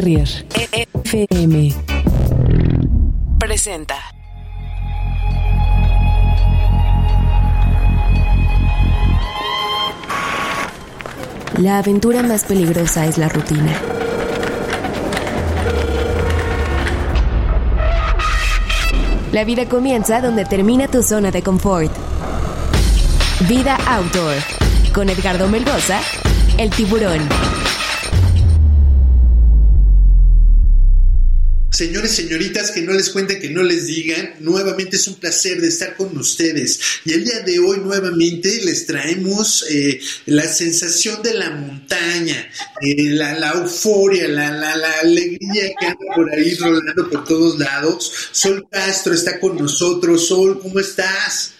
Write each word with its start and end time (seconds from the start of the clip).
Terrier. 0.00 0.46
FM. 0.54 1.74
Presenta. 3.38 3.96
La 11.58 11.76
aventura 11.80 12.22
más 12.22 12.44
peligrosa 12.44 13.04
es 13.04 13.18
la 13.18 13.28
rutina. 13.28 13.78
La 19.32 19.44
vida 19.44 19.68
comienza 19.68 20.22
donde 20.22 20.46
termina 20.46 20.88
tu 20.88 21.02
zona 21.02 21.30
de 21.30 21.42
confort. 21.42 21.92
Vida 23.46 23.76
Outdoor. 23.86 24.36
Con 24.94 25.10
Edgardo 25.10 25.46
Melgoza, 25.46 26.00
el 26.56 26.70
tiburón. 26.70 27.59
Señores, 31.80 32.10
señoritas, 32.10 32.72
que 32.72 32.82
no 32.82 32.92
les 32.92 33.08
cuenten, 33.08 33.40
que 33.40 33.48
no 33.48 33.62
les 33.62 33.86
digan, 33.86 34.34
nuevamente 34.40 34.96
es 34.96 35.08
un 35.08 35.14
placer 35.14 35.62
de 35.62 35.68
estar 35.68 35.96
con 35.96 36.14
ustedes. 36.18 36.78
Y 37.06 37.14
el 37.14 37.24
día 37.24 37.40
de 37.40 37.58
hoy 37.58 37.78
nuevamente 37.78 38.60
les 38.66 38.84
traemos 38.84 39.64
eh, 39.70 39.98
la 40.26 40.46
sensación 40.46 41.22
de 41.22 41.32
la 41.32 41.48
montaña, 41.52 42.50
eh, 42.82 43.04
la, 43.14 43.32
la, 43.38 43.52
euforia, 43.52 44.28
la, 44.28 44.50
la, 44.50 44.76
la, 44.76 44.92
alegría 45.00 45.70
que 45.80 45.86
anda 45.86 46.14
por 46.14 46.30
ahí 46.30 46.54
rolando 46.56 47.08
por 47.08 47.24
todos 47.24 47.58
lados. 47.58 48.12
Sol 48.30 48.68
Castro 48.70 49.14
está 49.14 49.40
con 49.40 49.56
nosotros. 49.56 50.28
Sol, 50.28 50.60
¿cómo 50.60 50.80
estás? 50.80 51.54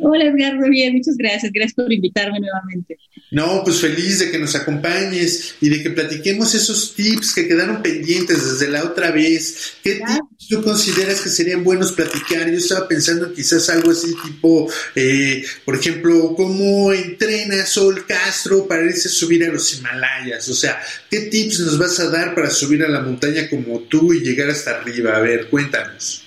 Hola 0.00 0.24
Edgardo, 0.26 0.68
bien, 0.70 0.94
muchas 0.94 1.16
gracias. 1.16 1.52
Gracias 1.52 1.74
por 1.74 1.92
invitarme 1.92 2.38
nuevamente. 2.40 2.98
No, 3.30 3.62
pues 3.64 3.80
feliz 3.80 4.20
de 4.20 4.30
que 4.30 4.38
nos 4.38 4.54
acompañes 4.54 5.56
y 5.60 5.68
de 5.68 5.82
que 5.82 5.90
platiquemos 5.90 6.54
esos 6.54 6.94
tips 6.94 7.34
que 7.34 7.48
quedaron 7.48 7.82
pendientes 7.82 8.52
desde 8.52 8.72
la 8.72 8.84
otra 8.84 9.10
vez. 9.10 9.74
¿Qué 9.82 9.96
tips 9.96 10.48
tú 10.48 10.62
consideras 10.62 11.20
que 11.20 11.28
serían 11.28 11.64
buenos 11.64 11.92
platicar? 11.92 12.48
Yo 12.50 12.56
estaba 12.56 12.86
pensando 12.88 13.32
quizás 13.32 13.68
algo 13.70 13.90
así 13.90 14.14
tipo, 14.24 14.70
eh, 14.94 15.44
por 15.64 15.76
ejemplo, 15.76 16.34
¿cómo 16.36 16.92
entrena 16.92 17.66
Sol 17.66 18.06
Castro 18.06 18.66
para 18.66 18.84
irse 18.84 19.08
a 19.08 19.12
subir 19.12 19.44
a 19.44 19.52
los 19.52 19.78
Himalayas? 19.78 20.48
O 20.48 20.54
sea, 20.54 20.80
¿qué 21.10 21.22
tips 21.22 21.60
nos 21.60 21.78
vas 21.78 21.98
a 22.00 22.08
dar 22.08 22.34
para 22.34 22.50
subir 22.50 22.82
a 22.84 22.88
la 22.88 23.00
montaña 23.00 23.48
como 23.50 23.80
tú 23.80 24.14
y 24.14 24.20
llegar 24.20 24.48
hasta 24.48 24.78
arriba? 24.78 25.16
A 25.16 25.20
ver, 25.20 25.48
cuéntanos. 25.48 26.24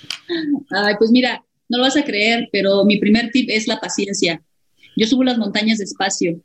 Ay, 0.70 0.94
pues 0.98 1.10
mira, 1.10 1.42
no 1.72 1.78
lo 1.78 1.84
vas 1.84 1.96
a 1.96 2.04
creer, 2.04 2.50
pero 2.52 2.84
mi 2.84 2.98
primer 2.98 3.30
tip 3.30 3.48
es 3.50 3.66
la 3.66 3.80
paciencia. 3.80 4.42
Yo 4.94 5.06
subo 5.06 5.24
las 5.24 5.38
montañas 5.38 5.78
despacio. 5.78 6.38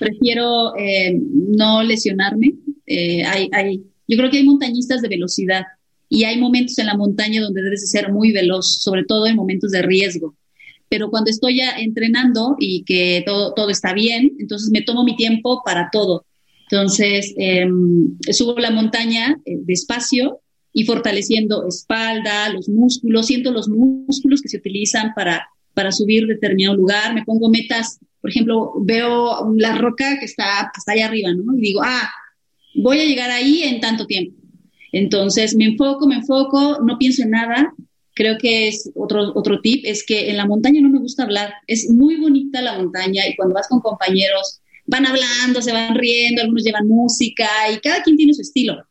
Prefiero 0.00 0.76
eh, 0.76 1.16
no 1.16 1.84
lesionarme. 1.84 2.54
Eh, 2.86 3.22
hay, 3.24 3.48
hay, 3.52 3.84
yo 4.08 4.18
creo 4.18 4.30
que 4.30 4.38
hay 4.38 4.44
montañistas 4.44 5.00
de 5.00 5.08
velocidad 5.08 5.62
y 6.08 6.24
hay 6.24 6.38
momentos 6.40 6.76
en 6.80 6.86
la 6.86 6.96
montaña 6.96 7.40
donde 7.40 7.62
debes 7.62 7.88
ser 7.88 8.12
muy 8.12 8.32
veloz, 8.32 8.82
sobre 8.82 9.04
todo 9.04 9.26
en 9.26 9.36
momentos 9.36 9.70
de 9.70 9.82
riesgo. 9.82 10.34
Pero 10.88 11.08
cuando 11.08 11.30
estoy 11.30 11.58
ya 11.58 11.70
entrenando 11.78 12.56
y 12.58 12.82
que 12.82 13.22
todo, 13.24 13.54
todo 13.54 13.70
está 13.70 13.94
bien, 13.94 14.32
entonces 14.40 14.70
me 14.70 14.82
tomo 14.82 15.04
mi 15.04 15.14
tiempo 15.14 15.62
para 15.64 15.88
todo. 15.92 16.26
Entonces, 16.68 17.32
eh, 17.38 17.68
subo 18.32 18.58
la 18.58 18.72
montaña 18.72 19.38
eh, 19.44 19.58
despacio 19.62 20.40
y 20.76 20.84
fortaleciendo 20.84 21.66
espalda, 21.66 22.50
los 22.50 22.68
músculos, 22.68 23.26
siento 23.26 23.52
los 23.52 23.68
músculos 23.68 24.42
que 24.42 24.48
se 24.48 24.56
utilizan 24.56 25.14
para, 25.14 25.48
para 25.72 25.92
subir 25.92 26.26
determinado 26.26 26.76
lugar, 26.76 27.14
me 27.14 27.24
pongo 27.24 27.48
metas, 27.48 28.00
por 28.20 28.30
ejemplo, 28.30 28.72
veo 28.82 29.54
la 29.56 29.78
roca 29.78 30.18
que 30.18 30.24
está 30.24 30.72
hasta 30.74 30.92
allá 30.92 31.06
arriba, 31.06 31.30
¿no? 31.32 31.56
Y 31.56 31.60
digo, 31.60 31.80
ah, 31.84 32.10
voy 32.74 32.98
a 32.98 33.04
llegar 33.04 33.30
ahí 33.30 33.62
en 33.62 33.80
tanto 33.80 34.06
tiempo. 34.06 34.36
Entonces 34.90 35.54
me 35.54 35.64
enfoco, 35.64 36.08
me 36.08 36.16
enfoco, 36.16 36.80
no 36.84 36.98
pienso 36.98 37.22
en 37.22 37.30
nada. 37.30 37.72
Creo 38.14 38.36
que 38.38 38.66
es 38.68 38.90
otro, 38.96 39.32
otro 39.36 39.60
tip, 39.60 39.84
es 39.84 40.04
que 40.04 40.30
en 40.30 40.36
la 40.36 40.46
montaña 40.46 40.80
no 40.80 40.90
me 40.90 40.98
gusta 40.98 41.22
hablar. 41.22 41.52
Es 41.68 41.88
muy 41.88 42.16
bonita 42.16 42.62
la 42.62 42.78
montaña 42.78 43.22
y 43.28 43.36
cuando 43.36 43.54
vas 43.54 43.68
con 43.68 43.80
compañeros 43.80 44.60
van 44.86 45.06
hablando, 45.06 45.62
se 45.62 45.72
van 45.72 45.94
riendo, 45.94 46.42
algunos 46.42 46.64
llevan 46.64 46.88
música 46.88 47.48
y 47.72 47.78
cada 47.78 48.02
quien 48.02 48.16
tiene 48.16 48.34
su 48.34 48.42
estilo. 48.42 48.84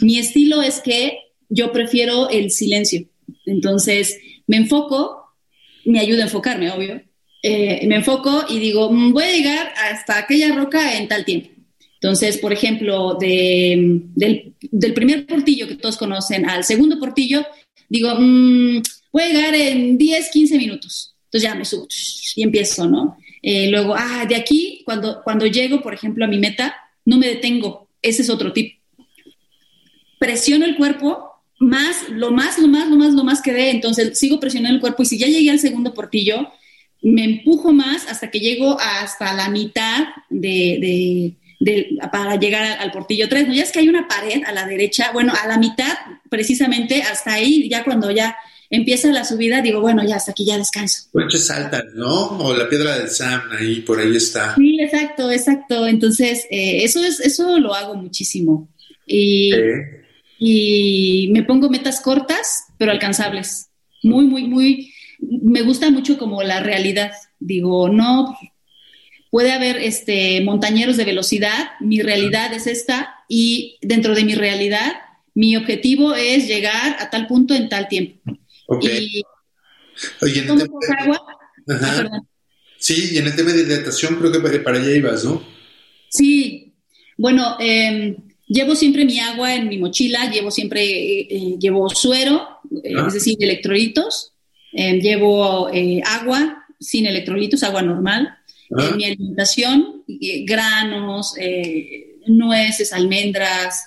Mi 0.00 0.18
estilo 0.18 0.62
es 0.62 0.80
que 0.80 1.18
yo 1.48 1.72
prefiero 1.72 2.28
el 2.28 2.50
silencio. 2.50 3.06
Entonces, 3.46 4.18
me 4.46 4.56
enfoco, 4.56 5.34
me 5.84 6.00
ayuda 6.00 6.22
a 6.22 6.26
enfocarme, 6.26 6.70
obvio. 6.70 7.02
Eh, 7.42 7.86
me 7.86 7.96
enfoco 7.96 8.44
y 8.48 8.58
digo, 8.58 8.90
mm, 8.90 9.12
voy 9.12 9.24
a 9.24 9.32
llegar 9.32 9.72
hasta 9.76 10.18
aquella 10.18 10.54
roca 10.54 10.96
en 10.98 11.08
tal 11.08 11.24
tiempo. 11.24 11.50
Entonces, 11.94 12.38
por 12.38 12.52
ejemplo, 12.52 13.16
del, 13.18 14.02
del, 14.14 14.94
primer 14.94 15.26
portillo 15.26 15.66
que 15.66 15.76
todos 15.76 15.96
conocen 15.96 16.48
al 16.48 16.62
segundo 16.64 16.98
portillo, 16.98 17.44
digo, 17.88 18.14
mmm, 18.16 18.80
voy 19.12 19.22
a 19.22 19.28
llegar 19.28 19.54
en 19.54 19.98
10, 19.98 20.30
15 20.30 20.58
minutos. 20.58 21.16
Entonces 21.24 21.50
ya 21.50 21.54
me 21.54 21.64
subo 21.64 21.86
y 22.36 22.42
empiezo, 22.42 22.88
¿no? 22.88 23.18
Eh, 23.42 23.68
luego, 23.68 23.94
ah, 23.96 24.24
de 24.28 24.36
aquí, 24.36 24.82
cuando, 24.84 25.22
cuando 25.22 25.46
llego, 25.46 25.80
por 25.82 25.92
ejemplo, 25.92 26.24
a 26.24 26.28
mi 26.28 26.38
meta, 26.38 26.74
no 27.04 27.18
me 27.18 27.26
detengo. 27.28 27.88
Ese 28.00 28.22
es 28.22 28.30
otro 28.30 28.52
tip 28.52 28.77
presiono 30.18 30.64
el 30.64 30.76
cuerpo 30.76 31.28
más, 31.58 32.08
lo 32.10 32.30
más, 32.30 32.58
lo 32.58 32.68
más, 32.68 32.88
lo 32.88 32.96
más, 32.96 33.14
lo 33.14 33.24
más 33.24 33.42
que 33.42 33.52
dé, 33.52 33.70
entonces 33.70 34.18
sigo 34.18 34.38
presionando 34.38 34.76
el 34.76 34.80
cuerpo 34.80 35.02
y 35.02 35.06
si 35.06 35.18
ya 35.18 35.26
llegué 35.26 35.50
al 35.50 35.58
segundo 35.58 35.92
portillo, 35.92 36.52
me 37.02 37.24
empujo 37.24 37.72
más 37.72 38.06
hasta 38.08 38.30
que 38.30 38.40
llego 38.40 38.78
hasta 38.80 39.32
la 39.34 39.48
mitad 39.50 40.06
de, 40.30 40.78
de, 40.80 41.36
de 41.60 41.98
para 42.12 42.36
llegar 42.36 42.78
al 42.80 42.90
portillo 42.90 43.28
3. 43.28 43.48
¿no? 43.48 43.54
Ya 43.54 43.62
es 43.62 43.72
que 43.72 43.80
hay 43.80 43.88
una 43.88 44.08
pared 44.08 44.42
a 44.46 44.52
la 44.52 44.66
derecha, 44.66 45.10
bueno, 45.12 45.32
a 45.40 45.46
la 45.46 45.58
mitad 45.58 45.94
precisamente 46.28 47.02
hasta 47.02 47.34
ahí, 47.34 47.68
ya 47.68 47.84
cuando 47.84 48.10
ya 48.10 48.36
empieza 48.70 49.08
la 49.08 49.24
subida, 49.24 49.62
digo, 49.62 49.80
bueno, 49.80 50.04
ya 50.04 50.16
hasta 50.16 50.32
aquí 50.32 50.44
ya 50.44 50.58
descanso. 50.58 51.08
Puentes 51.12 51.50
altas, 51.50 51.84
¿no? 51.94 52.38
O 52.38 52.54
la 52.54 52.68
piedra 52.68 52.98
del 52.98 53.08
Sam, 53.08 53.42
ahí, 53.58 53.80
por 53.80 53.98
ahí 53.98 54.14
está. 54.14 54.54
Sí, 54.56 54.78
exacto, 54.80 55.30
exacto. 55.30 55.86
Entonces, 55.86 56.46
eh, 56.50 56.84
eso, 56.84 57.02
es, 57.02 57.18
eso 57.20 57.58
lo 57.58 57.74
hago 57.74 57.94
muchísimo. 57.94 58.68
Y... 59.06 59.54
¿Eh? 59.54 59.98
Y 60.38 61.30
me 61.32 61.42
pongo 61.42 61.68
metas 61.68 62.00
cortas, 62.00 62.66
pero 62.78 62.92
alcanzables. 62.92 63.70
Muy, 64.02 64.26
muy, 64.26 64.44
muy, 64.44 64.92
me 65.20 65.62
gusta 65.62 65.90
mucho 65.90 66.18
como 66.18 66.42
la 66.42 66.60
realidad. 66.60 67.12
Digo, 67.40 67.88
no, 67.88 68.36
puede 69.30 69.52
haber 69.52 69.76
este, 69.76 70.40
montañeros 70.42 70.96
de 70.96 71.04
velocidad, 71.04 71.72
mi 71.80 72.00
realidad 72.00 72.52
es 72.54 72.66
esta 72.66 73.16
y 73.28 73.78
dentro 73.82 74.14
de 74.14 74.24
mi 74.24 74.34
realidad, 74.34 74.92
mi 75.34 75.56
objetivo 75.56 76.14
es 76.14 76.46
llegar 76.46 76.96
a 77.00 77.10
tal 77.10 77.26
punto 77.26 77.54
en 77.54 77.68
tal 77.68 77.88
tiempo. 77.88 78.38
Okay. 78.66 79.06
Y 79.06 79.22
Oye, 80.22 80.40
en 80.40 80.50
el 80.50 80.58
tema 80.58 80.78
de... 80.80 81.02
agua. 81.02 81.26
Ajá. 81.68 82.08
Ah, 82.10 82.20
sí, 82.78 83.10
y 83.12 83.18
en 83.18 83.26
el 83.26 83.36
tema 83.36 83.52
de 83.52 83.62
hidratación 83.62 84.16
creo 84.16 84.32
que 84.32 84.60
para 84.60 84.78
allá 84.78 84.90
ibas, 84.94 85.24
¿no? 85.24 85.42
Sí, 86.08 86.74
bueno, 87.16 87.56
eh, 87.60 88.16
Llevo 88.48 88.74
siempre 88.74 89.04
mi 89.04 89.18
agua 89.20 89.54
en 89.54 89.68
mi 89.68 89.76
mochila, 89.76 90.30
llevo 90.30 90.50
siempre, 90.50 90.82
eh, 90.82 91.28
eh, 91.30 91.56
llevo 91.60 91.90
suero, 91.90 92.48
eh, 92.82 92.94
ah. 92.96 93.04
es 93.06 93.14
decir, 93.14 93.36
electrolitos, 93.40 94.32
eh, 94.72 94.98
llevo 95.00 95.68
agua 96.04 96.64
sin 96.80 97.06
electrolitos, 97.06 97.62
agua 97.62 97.82
normal, 97.82 98.34
ah. 98.74 98.92
mi 98.96 99.04
alimentación, 99.04 100.02
granos, 100.44 101.34
nueces, 102.26 102.92
almendras, 102.94 103.84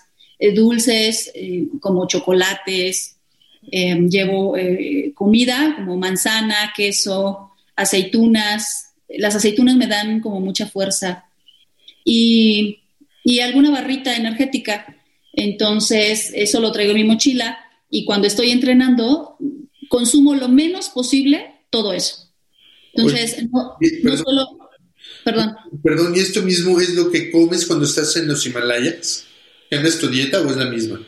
dulces 0.53 1.33
como 1.79 2.07
chocolates, 2.07 3.17
llevo 3.72 4.55
comida 5.16 5.73
como 5.75 5.97
manzana, 5.97 6.72
queso, 6.75 7.51
aceitunas, 7.75 8.93
las 9.09 9.35
aceitunas 9.35 9.75
me 9.75 9.88
dan 9.88 10.19
como 10.19 10.39
mucha 10.39 10.67
fuerza. 10.67 11.25
Y 12.03 12.80
y 13.23 13.40
alguna 13.40 13.72
barrita 13.72 14.16
energética. 14.16 14.97
Entonces, 15.34 16.32
eso 16.34 16.59
lo 16.59 16.72
traigo 16.72 16.91
en 16.91 16.97
mi 16.97 17.03
mochila 17.03 17.58
y 17.90 18.06
cuando 18.06 18.28
estoy 18.28 18.52
entrenando, 18.52 19.38
consumo 19.90 20.35
lo 20.35 20.47
menos 20.47 20.90
posible 20.90 21.53
todo 21.70 21.94
eso. 21.94 22.29
Entonces, 22.94 23.35
Oye, 23.38 23.50
no, 23.52 23.78
perdón, 23.79 24.03
no, 24.03 24.18
solo... 24.18 24.47
Perdón. 25.23 25.56
Perdón, 25.84 26.14
¿y 26.16 26.20
esto 26.20 26.41
mismo 26.41 26.79
es 26.79 26.96
lo 26.96 27.12
que 27.12 27.32
comes 27.32 27.66
cuando 27.66 27.85
estás 27.85 28.16
en 28.16 28.28
los 28.28 28.46
Himalayas? 28.46 29.26
¿Es 29.70 30.00
tu 30.00 30.08
dieta 30.08 30.41
o 30.41 30.50
es 30.50 30.58
la 30.58 30.66
misma? 30.66 31.02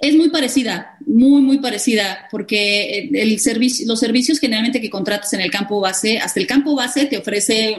Es 0.00 0.14
muy 0.14 0.28
parecida, 0.28 0.96
muy, 1.06 1.40
muy 1.40 1.58
parecida, 1.58 2.28
porque 2.30 3.08
el 3.12 3.40
servicio, 3.40 3.86
los 3.86 3.98
servicios 3.98 4.38
generalmente 4.38 4.80
que 4.80 4.90
contratas 4.90 5.32
en 5.32 5.40
el 5.40 5.50
campo 5.50 5.80
base, 5.80 6.18
hasta 6.18 6.38
el 6.38 6.46
campo 6.46 6.74
base 6.74 7.06
te 7.06 7.18
ofrece 7.18 7.76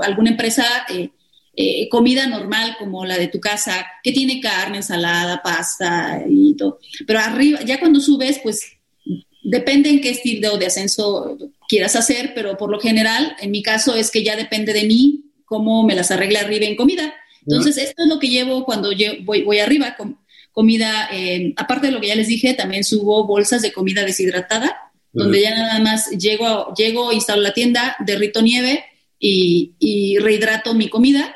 alguna 0.00 0.30
empresa... 0.30 0.64
Eh, 0.90 1.10
eh, 1.54 1.88
comida 1.88 2.26
normal 2.26 2.76
como 2.78 3.04
la 3.04 3.18
de 3.18 3.28
tu 3.28 3.40
casa, 3.40 3.86
que 4.02 4.12
tiene 4.12 4.40
carne, 4.40 4.78
ensalada, 4.78 5.42
pasta 5.42 6.22
y 6.28 6.54
todo. 6.56 6.78
Pero 7.06 7.18
arriba, 7.18 7.60
ya 7.62 7.78
cuando 7.78 8.00
subes, 8.00 8.40
pues 8.42 8.62
depende 9.42 9.90
en 9.90 10.00
qué 10.00 10.10
estilo 10.10 10.56
de 10.56 10.66
ascenso 10.66 11.36
quieras 11.68 11.96
hacer, 11.96 12.32
pero 12.34 12.56
por 12.56 12.70
lo 12.70 12.80
general, 12.80 13.36
en 13.40 13.50
mi 13.50 13.62
caso 13.62 13.94
es 13.94 14.10
que 14.10 14.22
ya 14.22 14.36
depende 14.36 14.72
de 14.72 14.84
mí 14.84 15.24
cómo 15.44 15.82
me 15.82 15.94
las 15.94 16.10
arregle 16.10 16.38
arriba 16.38 16.66
en 16.66 16.76
comida. 16.76 17.14
Entonces, 17.46 17.76
esto 17.76 18.02
es 18.04 18.08
lo 18.08 18.18
que 18.18 18.28
llevo 18.28 18.64
cuando 18.64 18.92
yo 18.92 19.12
voy, 19.22 19.42
voy 19.42 19.58
arriba. 19.58 19.96
comida, 20.52 21.08
eh, 21.12 21.52
aparte 21.56 21.88
de 21.88 21.92
lo 21.92 22.00
que 22.00 22.08
ya 22.08 22.14
les 22.14 22.28
dije, 22.28 22.54
también 22.54 22.84
subo 22.84 23.26
bolsas 23.26 23.62
de 23.62 23.72
comida 23.72 24.04
deshidratada, 24.04 24.92
donde 25.12 25.42
ya 25.42 25.50
nada 25.50 25.78
más 25.80 26.10
llego, 26.10 26.72
llego, 26.74 27.12
instalo 27.12 27.42
la 27.42 27.52
tienda, 27.52 27.96
derrito 28.00 28.40
nieve 28.40 28.84
y, 29.18 30.16
rehidrato 30.18 30.74
mi 30.74 30.88
comida. 30.88 31.34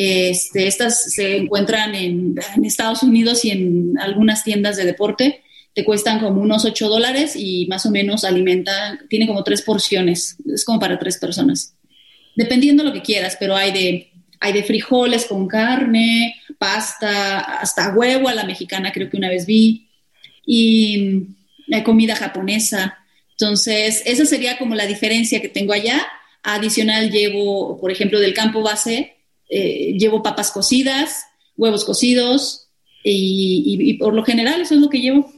Este, 0.00 0.68
estas 0.68 1.12
se 1.12 1.38
encuentran 1.38 1.92
en, 1.96 2.36
Estados 2.62 3.02
Unidos 3.02 3.44
y 3.44 3.50
en 3.50 3.98
algunas 3.98 4.44
tiendas 4.44 4.76
de 4.76 4.84
deporte. 4.84 5.42
Te 5.74 5.84
cuestan 5.84 6.20
como 6.20 6.40
unos 6.40 6.64
8 6.64 6.88
dólares 6.88 7.34
y 7.34 7.66
más 7.66 7.84
o 7.84 7.90
menos 7.90 8.22
alimentan, 8.22 9.00
tiene 9.08 9.26
como 9.26 9.42
tres 9.42 9.62
porciones, 9.62 10.36
es 10.54 10.64
como 10.64 10.78
para 10.78 11.00
tres 11.00 11.18
personas. 11.18 11.74
Dependiendo 12.36 12.84
lo 12.84 12.92
que 12.92 13.02
quieras, 13.02 13.36
pero 13.40 13.56
hay 13.56 13.72
de, 13.72 14.12
hay 14.38 14.52
de 14.52 14.62
frijoles 14.62 15.24
con 15.24 15.48
carne, 15.48 16.36
pasta, 16.58 17.40
hasta 17.40 17.92
huevo 17.92 18.28
a 18.28 18.34
la 18.34 18.44
mexicana 18.44 18.92
creo 18.92 19.10
que 19.10 19.16
una 19.16 19.28
vez 19.28 19.46
vi, 19.46 19.88
y 20.46 21.26
hay 21.72 21.82
comida 21.82 22.14
japonesa. 22.14 22.98
Entonces, 23.32 24.04
esa 24.06 24.24
sería 24.26 24.58
como 24.58 24.76
la 24.76 24.86
diferencia 24.86 25.42
que 25.42 25.48
tengo 25.48 25.72
allá. 25.72 26.06
Adicional 26.44 27.10
llevo, 27.10 27.80
por 27.80 27.90
ejemplo, 27.90 28.20
del 28.20 28.32
campo 28.32 28.62
base, 28.62 29.17
eh, 29.48 29.96
llevo 29.98 30.22
papas 30.22 30.50
cocidas, 30.50 31.24
huevos 31.56 31.84
cocidos 31.84 32.68
y, 33.02 33.94
por 33.94 34.14
lo 34.14 34.24
general 34.24 34.60
eso 34.60 34.74
es 34.74 34.80
lo 34.80 34.88
que 34.88 35.00
llevo. 35.00 35.32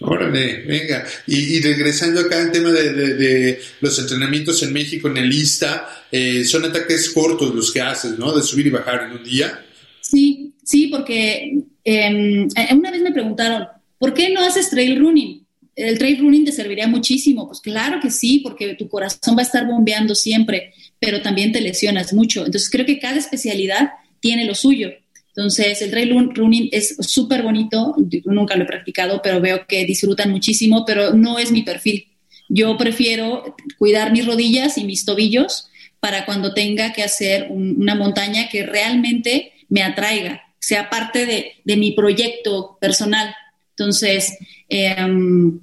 Órale, 0.00 0.64
venga. 0.66 1.04
Y, 1.26 1.60
regresando 1.60 2.20
acá 2.20 2.42
al 2.42 2.50
tema 2.50 2.70
de, 2.70 3.60
los 3.80 3.98
entrenamientos 3.98 4.62
en 4.62 4.72
México, 4.72 5.08
en 5.08 5.18
el 5.18 5.32
ISTA, 5.32 6.06
eh, 6.10 6.44
son 6.44 6.64
ataques 6.64 7.10
cortos 7.10 7.54
los 7.54 7.70
que 7.70 7.80
haces, 7.80 8.18
¿no? 8.18 8.32
De 8.32 8.42
subir 8.42 8.66
y 8.66 8.70
bajar 8.70 9.04
en 9.04 9.18
un 9.18 9.24
día. 9.24 9.64
Sí, 10.00 10.54
sí, 10.64 10.88
porque 10.88 11.52
em, 11.84 12.48
eh, 12.56 12.74
una 12.74 12.90
vez 12.90 13.02
me 13.02 13.12
preguntaron, 13.12 13.68
¿por 13.98 14.12
qué 14.12 14.30
no 14.30 14.44
haces 14.44 14.70
trail 14.70 14.98
running? 14.98 15.41
El 15.74 15.98
trail 15.98 16.18
running 16.18 16.44
te 16.44 16.52
serviría 16.52 16.86
muchísimo. 16.86 17.46
Pues 17.46 17.60
claro 17.60 18.00
que 18.00 18.10
sí, 18.10 18.40
porque 18.40 18.74
tu 18.74 18.88
corazón 18.88 19.36
va 19.36 19.40
a 19.40 19.44
estar 19.44 19.66
bombeando 19.66 20.14
siempre, 20.14 20.74
pero 20.98 21.22
también 21.22 21.52
te 21.52 21.60
lesionas 21.60 22.12
mucho. 22.12 22.44
Entonces 22.44 22.70
creo 22.70 22.86
que 22.86 22.98
cada 22.98 23.18
especialidad 23.18 23.90
tiene 24.20 24.44
lo 24.44 24.54
suyo. 24.54 24.90
Entonces, 25.34 25.80
el 25.80 25.90
trail 25.90 26.30
running 26.34 26.68
es 26.72 26.96
súper 27.00 27.42
bonito, 27.42 27.94
nunca 28.26 28.54
lo 28.54 28.64
he 28.64 28.66
practicado, 28.66 29.22
pero 29.22 29.40
veo 29.40 29.66
que 29.66 29.86
disfrutan 29.86 30.30
muchísimo, 30.30 30.84
pero 30.84 31.14
no 31.14 31.38
es 31.38 31.50
mi 31.50 31.62
perfil. 31.62 32.06
Yo 32.50 32.76
prefiero 32.76 33.56
cuidar 33.78 34.12
mis 34.12 34.26
rodillas 34.26 34.76
y 34.76 34.84
mis 34.84 35.06
tobillos 35.06 35.70
para 36.00 36.26
cuando 36.26 36.52
tenga 36.52 36.92
que 36.92 37.02
hacer 37.02 37.46
una 37.50 37.94
montaña 37.94 38.48
que 38.50 38.66
realmente 38.66 39.52
me 39.70 39.82
atraiga, 39.82 40.42
sea 40.58 40.90
parte 40.90 41.24
de, 41.64 41.76
mi 41.76 41.92
proyecto 41.92 42.76
personal. 42.78 43.34
Entonces, 43.82 44.38
em, 44.68 45.58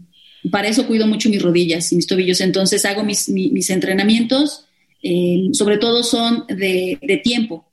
para 0.51 0.67
eso 0.67 0.87
cuido 0.87 1.07
mucho 1.07 1.29
mis 1.29 1.41
rodillas 1.41 1.91
y 1.91 1.95
mis 1.95 2.05
tobillos. 2.05 2.41
Entonces, 2.41 2.83
hago 2.83 3.03
mis, 3.03 3.29
entrenamientos, 3.69 4.65
em, 5.01 5.53
sobre 5.53 5.77
todo 5.77 6.03
son 6.03 6.45
de, 6.49 7.21
tiempo. 7.23 7.65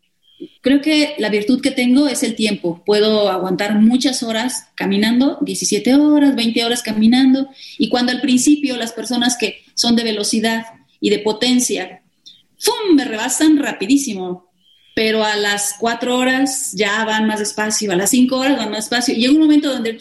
Creo 0.60 0.80
que 0.80 1.14
la 1.18 1.30
virtud 1.30 1.60
que 1.60 1.72
tengo 1.72 2.06
es 2.06 2.22
el 2.22 2.36
tiempo. 2.36 2.82
Puedo 2.86 3.28
aguantar 3.28 3.80
muchas 3.80 4.22
horas 4.22 4.68
caminando, 4.76 5.38
17 5.40 5.94
horas, 5.94 6.36
20 6.36 6.64
horas 6.64 6.82
caminando. 6.82 7.48
Y 7.78 7.88
cuando 7.88 8.12
al 8.12 8.20
principio 8.20 8.76
las 8.76 8.92
personas 8.92 9.36
que 9.36 9.62
son 9.74 9.96
de 9.96 10.04
velocidad 10.04 10.64
y 11.00 11.10
de 11.10 11.18
potencia, 11.18 12.02
¡fum!, 12.58 12.94
me 12.94 13.04
rebasan 13.04 13.58
rapidísimo 13.58 14.46
pero 14.96 15.22
a 15.22 15.36
las 15.36 15.74
cuatro 15.78 16.16
horas 16.16 16.72
ya 16.72 17.04
van 17.04 17.26
más 17.26 17.38
despacio, 17.38 17.92
a 17.92 17.96
las 17.96 18.08
cinco 18.08 18.38
horas 18.38 18.56
van 18.56 18.70
más 18.70 18.88
despacio. 18.88 19.14
Llega 19.14 19.30
un 19.30 19.40
momento 19.40 19.70
donde 19.70 19.98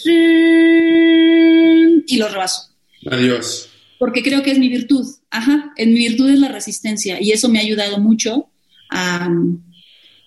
y 2.07 2.18
lo 2.18 2.30
rebaso. 2.30 2.69
Adiós. 3.12 3.69
Porque 4.00 4.24
creo 4.24 4.42
que 4.42 4.51
es 4.51 4.57
mi 4.57 4.69
virtud. 4.69 5.06
Ajá, 5.30 5.74
en 5.75 5.92
mi 5.92 6.00
virtud 6.00 6.30
es 6.30 6.39
la 6.39 6.47
resistencia 6.47 7.21
y 7.21 7.33
eso 7.33 7.50
me 7.50 7.59
ha 7.59 7.63
ayudado 7.63 8.00
mucho 8.00 8.50
a, 8.89 9.30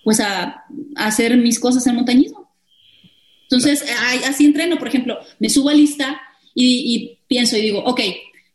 pues 0.03 0.19
a, 0.19 0.65
hacer 0.97 1.35
mis 1.37 1.59
cosas 1.59 1.87
en 1.87 1.95
montañismo. 1.95 2.53
Entonces, 3.49 3.83
así 4.27 4.45
entreno, 4.45 4.77
por 4.77 4.89
ejemplo, 4.89 5.17
me 5.39 5.49
subo 5.49 5.69
a 5.69 5.73
lista 5.73 6.21
y, 6.53 6.95
y 6.95 7.17
pienso 7.27 7.57
y 7.57 7.61
digo, 7.61 7.79
ok, 7.85 8.01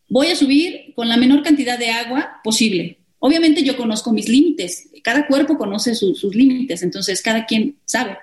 voy 0.08 0.28
a 0.28 0.36
subir 0.36 0.92
con 0.94 1.08
la 1.08 1.16
menor 1.16 1.42
cantidad 1.42 1.76
de 1.76 1.90
agua 1.90 2.40
posible 2.44 3.00
Obviamente 3.26 3.62
yo 3.62 3.74
conozco 3.74 4.12
mis 4.12 4.28
límites, 4.28 4.90
cada 5.02 5.26
cuerpo 5.26 5.56
conoce 5.56 5.94
sus 5.94 6.34
límites, 6.34 6.82
entonces 6.82 7.22
cada 7.22 7.46
quien 7.46 7.74
sabe. 7.86 8.18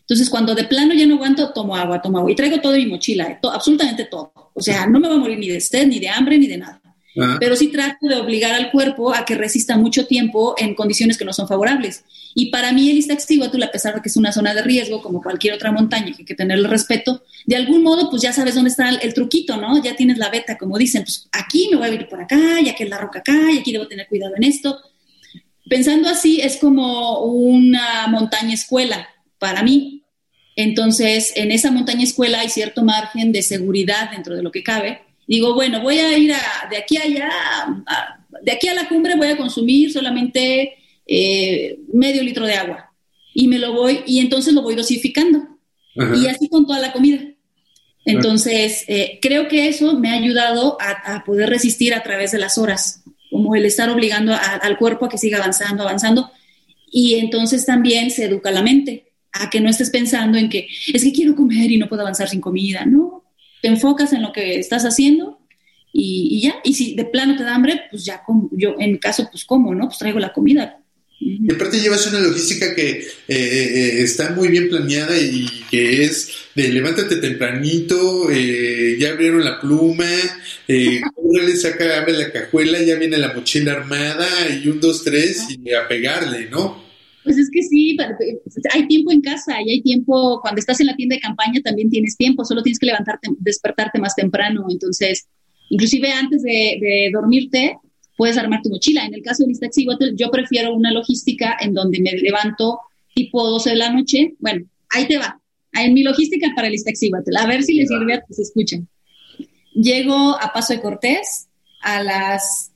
Entonces 0.00 0.28
cuando 0.28 0.54
de 0.54 0.64
plano 0.64 0.92
ya 0.92 1.06
no 1.06 1.14
aguanto, 1.14 1.54
tomo 1.54 1.74
agua, 1.74 2.02
tomo 2.02 2.18
agua 2.18 2.30
y 2.30 2.34
traigo 2.34 2.60
todo 2.60 2.74
mi 2.74 2.84
mochila, 2.84 3.30
eh, 3.30 3.38
absolutamente 3.50 4.04
todo. 4.04 4.30
O 4.52 4.60
sea, 4.60 4.86
no 4.86 5.00
me 5.00 5.08
va 5.08 5.14
a 5.14 5.16
morir 5.16 5.38
ni 5.38 5.48
de 5.48 5.58
sed, 5.58 5.86
ni 5.86 5.98
de 5.98 6.10
hambre, 6.10 6.38
ni 6.38 6.48
de 6.48 6.58
nada. 6.58 6.81
Pero 7.14 7.56
sí 7.56 7.68
trato 7.68 8.06
de 8.06 8.16
obligar 8.16 8.54
al 8.54 8.70
cuerpo 8.70 9.14
a 9.14 9.24
que 9.24 9.34
resista 9.34 9.76
mucho 9.76 10.06
tiempo 10.06 10.54
en 10.56 10.74
condiciones 10.74 11.18
que 11.18 11.24
no 11.24 11.32
son 11.32 11.46
favorables. 11.46 12.04
Y 12.34 12.50
para 12.50 12.72
mí 12.72 12.90
el 12.90 12.96
Iztaccíhuatl, 12.96 13.62
a 13.62 13.70
pesar 13.70 13.94
de 13.94 14.00
que 14.00 14.08
es 14.08 14.16
una 14.16 14.32
zona 14.32 14.54
de 14.54 14.62
riesgo, 14.62 15.02
como 15.02 15.22
cualquier 15.22 15.54
otra 15.54 15.72
montaña 15.72 16.06
que 16.06 16.22
hay 16.22 16.24
que 16.24 16.34
tenerle 16.34 16.68
respeto, 16.68 17.22
de 17.44 17.56
algún 17.56 17.82
modo, 17.82 18.08
pues 18.08 18.22
ya 18.22 18.32
sabes 18.32 18.54
dónde 18.54 18.70
está 18.70 18.88
el, 18.88 19.12
truquito, 19.12 19.58
¿no? 19.58 19.82
Ya 19.82 19.94
tienes 19.94 20.16
la 20.16 20.30
beta, 20.30 20.56
como 20.56 20.78
dicen, 20.78 21.02
pues 21.02 21.28
aquí 21.32 21.68
me 21.70 21.76
voy 21.76 21.88
a 21.88 21.92
ir 21.92 22.08
por 22.08 22.22
acá, 22.22 22.60
ya 22.64 22.74
que 22.74 22.84
es 22.84 22.90
la 22.90 22.98
roca 22.98 23.18
acá, 23.18 23.52
y 23.52 23.58
aquí 23.58 23.72
debo 23.72 23.86
tener 23.88 24.08
cuidado 24.08 24.34
en 24.36 24.44
esto. 24.44 24.78
Pensando 25.68 26.08
así, 26.08 26.40
es 26.40 26.56
como 26.56 27.20
una 27.24 28.06
montaña 28.08 28.54
escuela 28.54 29.08
para 29.38 29.62
mí. 29.62 30.04
Entonces, 30.56 31.32
en 31.36 31.50
esa 31.50 31.70
montaña 31.70 32.04
escuela 32.04 32.40
hay 32.40 32.48
cierto 32.48 32.82
margen 32.82 33.32
de 33.32 33.42
seguridad 33.42 34.10
dentro 34.10 34.34
de 34.34 34.42
lo 34.42 34.50
que 34.50 34.62
cabe 34.62 35.11
digo, 35.26 35.54
bueno, 35.54 35.80
voy 35.80 35.98
a 35.98 36.16
ir 36.16 36.32
de 36.70 36.76
aquí 36.76 36.96
a 36.96 37.02
allá, 37.02 37.30
de 38.42 38.52
aquí 38.52 38.68
a 38.68 38.74
la 38.74 38.88
cumbre 38.88 39.16
voy 39.16 39.28
a 39.28 39.36
consumir 39.36 39.92
solamente 39.92 40.74
eh, 41.06 41.78
medio 41.92 42.22
litro 42.22 42.46
de 42.46 42.54
agua 42.54 42.92
y 43.34 43.48
me 43.48 43.58
lo 43.58 43.72
voy, 43.72 44.00
y 44.06 44.18
entonces 44.18 44.52
lo 44.52 44.62
voy 44.62 44.74
dosificando. 44.74 45.48
Y 45.94 46.26
así 46.26 46.48
con 46.48 46.66
toda 46.66 46.78
la 46.80 46.92
comida. 46.92 47.20
Entonces, 48.04 48.84
eh, 48.88 49.18
creo 49.20 49.46
que 49.48 49.68
eso 49.68 49.98
me 49.98 50.10
ha 50.10 50.14
ayudado 50.14 50.78
a, 50.80 51.22
poder 51.24 51.50
resistir 51.50 51.94
a 51.94 52.02
través 52.02 52.32
de 52.32 52.38
las 52.38 52.58
horas, 52.58 53.02
como 53.30 53.54
el 53.54 53.64
estar 53.64 53.90
obligando 53.90 54.34
al 54.34 54.78
cuerpo 54.78 55.06
a 55.06 55.08
que 55.08 55.18
siga 55.18 55.38
avanzando, 55.38 55.82
avanzando. 55.82 56.30
Y 56.90 57.14
entonces 57.14 57.64
también 57.64 58.10
se 58.10 58.24
educa 58.24 58.50
la 58.50 58.62
mente 58.62 59.12
a 59.32 59.48
que 59.48 59.60
no 59.60 59.70
estés 59.70 59.90
pensando 59.90 60.36
en 60.36 60.48
que 60.48 60.68
es 60.92 61.02
que 61.02 61.12
quiero 61.12 61.34
comer 61.34 61.70
y 61.70 61.78
no 61.78 61.88
puedo 61.88 62.02
avanzar 62.02 62.28
sin 62.28 62.40
comida. 62.40 62.84
No, 62.84 63.21
te 63.62 63.68
enfocas 63.68 64.12
en 64.12 64.22
lo 64.22 64.32
que 64.32 64.58
estás 64.58 64.84
haciendo 64.84 65.38
y, 65.92 66.42
ya. 66.42 66.56
Y 66.64 66.74
si 66.74 66.94
de 66.94 67.04
plano 67.04 67.36
te 67.36 67.44
da 67.44 67.54
hambre, 67.54 67.82
pues 67.90 68.04
ya 68.04 68.22
como, 68.24 68.50
yo 68.52 68.74
en 68.78 68.92
mi 68.92 68.98
caso, 68.98 69.28
pues 69.30 69.44
como, 69.44 69.74
¿no? 69.74 69.86
Pues 69.86 69.98
traigo 69.98 70.18
la 70.18 70.32
comida. 70.32 70.78
Y 71.24 71.52
aparte 71.52 71.78
llevas 71.78 72.04
una 72.08 72.18
logística 72.18 72.74
que 72.74 72.90
eh, 72.90 73.04
eh, 73.28 74.02
está 74.02 74.30
muy 74.30 74.48
bien 74.48 74.68
planeada 74.68 75.16
y 75.16 75.46
que 75.70 76.02
es 76.02 76.32
de 76.56 76.68
levántate 76.72 77.16
tempranito, 77.16 78.28
eh, 78.32 78.96
ya 78.98 79.10
abrieron 79.10 79.44
la 79.44 79.60
pluma, 79.60 80.10
eh, 80.66 81.00
le 81.32 81.56
saca, 81.56 82.00
abre 82.00 82.14
la 82.14 82.32
cajuela, 82.32 82.82
ya 82.82 82.96
viene 82.96 83.18
la 83.18 83.32
mochila 83.34 83.72
armada 83.72 84.28
y 84.50 84.66
un, 84.66 84.80
dos, 84.80 85.04
tres 85.04 85.46
y 85.48 85.72
a 85.72 85.86
pegarle, 85.86 86.48
¿no? 86.50 86.91
Pues 87.24 87.38
es 87.38 87.50
que 87.52 87.62
sí, 87.62 87.96
hay 88.72 88.88
tiempo 88.88 89.12
en 89.12 89.20
casa 89.20 89.60
y 89.62 89.70
hay 89.70 89.82
tiempo, 89.82 90.40
cuando 90.40 90.58
estás 90.58 90.80
en 90.80 90.88
la 90.88 90.96
tienda 90.96 91.14
de 91.14 91.20
campaña 91.20 91.60
también 91.62 91.88
tienes 91.88 92.16
tiempo, 92.16 92.44
solo 92.44 92.62
tienes 92.62 92.78
que 92.78 92.86
levantarte, 92.86 93.28
despertarte 93.38 94.00
más 94.00 94.16
temprano. 94.16 94.66
Entonces, 94.68 95.28
inclusive 95.70 96.10
antes 96.10 96.42
de, 96.42 97.10
dormirte, 97.12 97.76
puedes 98.16 98.36
armar 98.38 98.60
tu 98.62 98.70
mochila. 98.70 99.04
En 99.04 99.14
el 99.14 99.22
caso 99.22 99.44
de 99.46 99.54
Taxi 99.54 99.86
yo 100.16 100.30
prefiero 100.30 100.74
una 100.74 100.90
logística 100.90 101.56
en 101.60 101.74
donde 101.74 102.00
me 102.00 102.12
levanto 102.12 102.80
tipo 103.14 103.46
12 103.46 103.70
de 103.70 103.76
la 103.76 103.92
noche. 103.92 104.34
Bueno, 104.40 104.66
ahí 104.90 105.06
te 105.06 105.18
va. 105.18 105.40
En 105.74 105.94
mi 105.94 106.02
logística 106.02 106.52
para 106.56 106.68
el 106.68 106.84
Taxi 106.84 107.10
A 107.38 107.46
ver 107.46 107.62
si 107.62 107.74
les 107.74 107.88
sirve 107.88 108.14
a 108.14 108.20
que 108.20 108.34
se 108.34 108.42
escuchen. 108.42 108.88
Llego 109.74 110.36
a 110.40 110.52
Paso 110.52 110.74
de 110.74 110.80
Cortés 110.80 111.48
a 111.80 112.02
las 112.02 112.72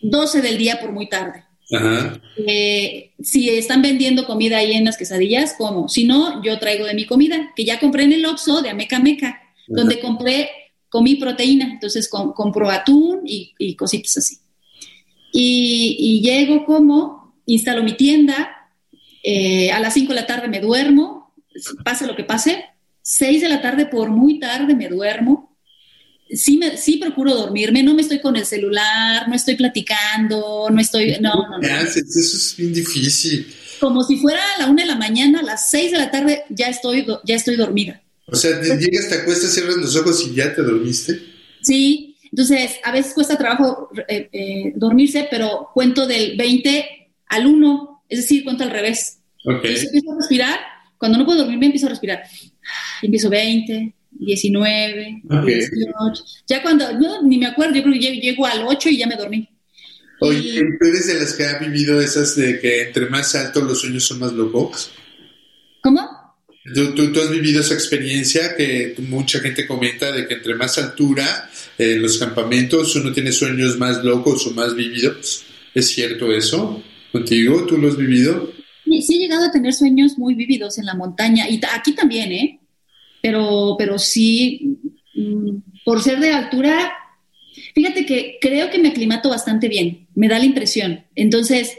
12 0.00 0.42
del 0.42 0.58
día 0.58 0.78
por 0.80 0.92
muy 0.92 1.08
tarde. 1.08 1.45
Eh, 1.68 3.12
si 3.20 3.50
están 3.50 3.82
vendiendo 3.82 4.26
comida 4.26 4.58
ahí 4.58 4.72
en 4.72 4.84
las 4.84 4.96
quesadillas, 4.96 5.54
como. 5.58 5.88
Si 5.88 6.04
no, 6.04 6.42
yo 6.42 6.58
traigo 6.58 6.86
de 6.86 6.94
mi 6.94 7.06
comida, 7.06 7.52
que 7.56 7.64
ya 7.64 7.80
compré 7.80 8.04
en 8.04 8.12
el 8.12 8.26
Oxxo 8.26 8.62
de 8.62 8.70
Ameca 8.70 8.98
Meca, 8.98 9.40
donde 9.66 9.98
compré, 9.98 10.48
comí 10.88 11.16
proteína, 11.16 11.66
entonces 11.72 12.08
compro 12.08 12.70
atún 12.70 13.22
y, 13.24 13.74
cositas 13.74 14.18
así. 14.18 14.38
Y, 15.32 16.20
llego 16.22 16.64
como, 16.64 17.34
instalo 17.46 17.82
mi 17.82 17.94
tienda, 17.94 18.70
eh, 19.22 19.72
a 19.72 19.80
las 19.80 19.94
5 19.94 20.08
de 20.10 20.20
la 20.20 20.26
tarde 20.26 20.48
me 20.48 20.60
duermo, 20.60 21.34
pase 21.84 22.06
lo 22.06 22.14
que 22.14 22.24
pase, 22.24 22.64
6 23.02 23.42
de 23.42 23.48
la 23.48 23.60
tarde 23.60 23.86
por 23.86 24.10
muy 24.10 24.38
tarde 24.38 24.74
me 24.74 24.88
duermo, 24.88 25.55
sí, 26.30 26.58
me, 26.58 26.76
sí 26.76 26.96
procuro 26.96 27.34
dormirme, 27.34 27.82
no 27.82 27.94
me 27.94 28.02
estoy 28.02 28.20
con 28.20 28.36
el 28.36 28.46
celular, 28.46 29.28
no 29.28 29.34
estoy 29.34 29.56
platicando, 29.56 30.68
no 30.70 30.80
estoy, 30.80 31.16
no, 31.20 31.34
no, 31.48 31.66
Eso 31.66 32.00
es 32.00 32.54
bien 32.56 32.72
difícil. 32.72 33.46
como 33.80 34.02
si 34.02 34.16
fuera 34.18 34.40
a 34.56 34.62
la 34.62 34.70
una 34.70 34.82
de 34.82 34.88
la 34.88 34.96
mañana, 34.96 35.40
a 35.40 35.44
las 35.44 35.70
seis 35.70 35.92
de 35.92 35.98
la 35.98 36.10
tarde, 36.10 36.44
ya 36.48 36.68
estoy, 36.68 37.06
ya 37.24 37.36
estoy 37.36 37.56
dormida. 37.56 38.02
O 38.26 38.34
sea, 38.34 38.60
te 38.60 38.76
llegas, 38.76 39.08
te 39.08 39.14
acuestas, 39.16 39.52
cierras 39.52 39.76
los 39.76 39.94
ojos 39.96 40.26
y 40.26 40.34
ya 40.34 40.52
te 40.54 40.62
dormiste. 40.62 41.20
Sí, 41.62 42.16
entonces 42.30 42.76
a 42.82 42.92
veces 42.92 43.14
cuesta 43.14 43.38
trabajo 43.38 43.88
eh, 44.08 44.28
eh, 44.32 44.72
dormirse, 44.74 45.28
pero 45.30 45.70
cuento 45.72 46.06
del 46.06 46.36
20 46.36 47.08
al 47.28 47.46
1, 47.46 48.02
es 48.08 48.20
decir, 48.20 48.44
cuento 48.44 48.64
al 48.64 48.70
revés. 48.70 49.18
Entonces 49.44 49.84
empiezo 49.84 50.12
a 50.12 50.16
respirar, 50.16 50.58
cuando 50.98 51.18
no 51.18 51.24
puedo 51.24 51.38
dormirme 51.38 51.66
empiezo 51.66 51.86
a 51.86 51.90
respirar. 51.90 52.24
Empiezo 53.00 53.30
20, 53.30 53.94
19, 54.18 55.22
18. 55.24 56.24
Ya 56.46 56.62
cuando, 56.62 56.92
no, 56.92 57.22
ni 57.22 57.38
me 57.38 57.46
acuerdo, 57.46 57.76
yo 57.76 57.82
creo 57.82 57.94
que 57.94 58.20
llego 58.20 58.46
al 58.46 58.62
8 58.66 58.88
y 58.88 58.98
ya 58.98 59.06
me 59.06 59.16
dormí. 59.16 59.48
Oye, 60.20 60.62
¿tú 60.78 60.86
eres 60.86 61.06
de 61.06 61.14
las 61.14 61.34
que 61.34 61.44
ha 61.44 61.58
vivido 61.58 62.00
esas 62.00 62.36
de 62.36 62.58
que 62.58 62.82
entre 62.82 63.10
más 63.10 63.34
altos 63.34 63.62
los 63.62 63.80
sueños 63.80 64.04
son 64.04 64.18
más 64.18 64.32
locos? 64.32 64.90
¿Cómo? 65.82 66.00
¿Tú, 66.74 66.94
tú, 66.94 67.20
has 67.20 67.30
vivido 67.30 67.60
esa 67.60 67.74
experiencia 67.74 68.56
que 68.56 68.94
mucha 69.08 69.38
gente 69.38 69.66
comenta 69.66 70.10
de 70.10 70.26
que 70.26 70.34
entre 70.34 70.54
más 70.56 70.78
altura 70.78 71.48
en 71.78 72.02
los 72.02 72.18
campamentos 72.18 72.96
uno 72.96 73.12
tiene 73.12 73.30
sueños 73.30 73.78
más 73.78 74.02
locos 74.02 74.46
o 74.46 74.50
más 74.50 74.74
vividos? 74.74 75.44
¿Es 75.74 75.88
cierto 75.88 76.32
eso? 76.32 76.82
¿Contigo? 77.12 77.66
¿Tú 77.66 77.76
lo 77.78 77.88
has 77.88 77.96
vivido? 77.96 78.52
Sí, 78.84 79.02
sí 79.02 79.14
he 79.16 79.18
llegado 79.18 79.44
a 79.44 79.52
tener 79.52 79.74
sueños 79.74 80.18
muy 80.18 80.34
vividos 80.34 80.78
en 80.78 80.86
la 80.86 80.94
montaña 80.94 81.48
y 81.48 81.60
aquí 81.72 81.94
también, 81.94 82.32
¿eh? 82.32 82.60
Pero, 83.26 83.74
pero 83.76 83.98
sí, 83.98 84.78
mm, 85.14 85.82
por 85.84 86.00
ser 86.00 86.20
de 86.20 86.30
altura, 86.32 86.92
fíjate 87.74 88.06
que 88.06 88.38
creo 88.40 88.70
que 88.70 88.78
me 88.78 88.88
aclimato 88.88 89.28
bastante 89.28 89.68
bien, 89.68 90.06
me 90.14 90.28
da 90.28 90.38
la 90.38 90.44
impresión. 90.44 91.04
Entonces, 91.16 91.76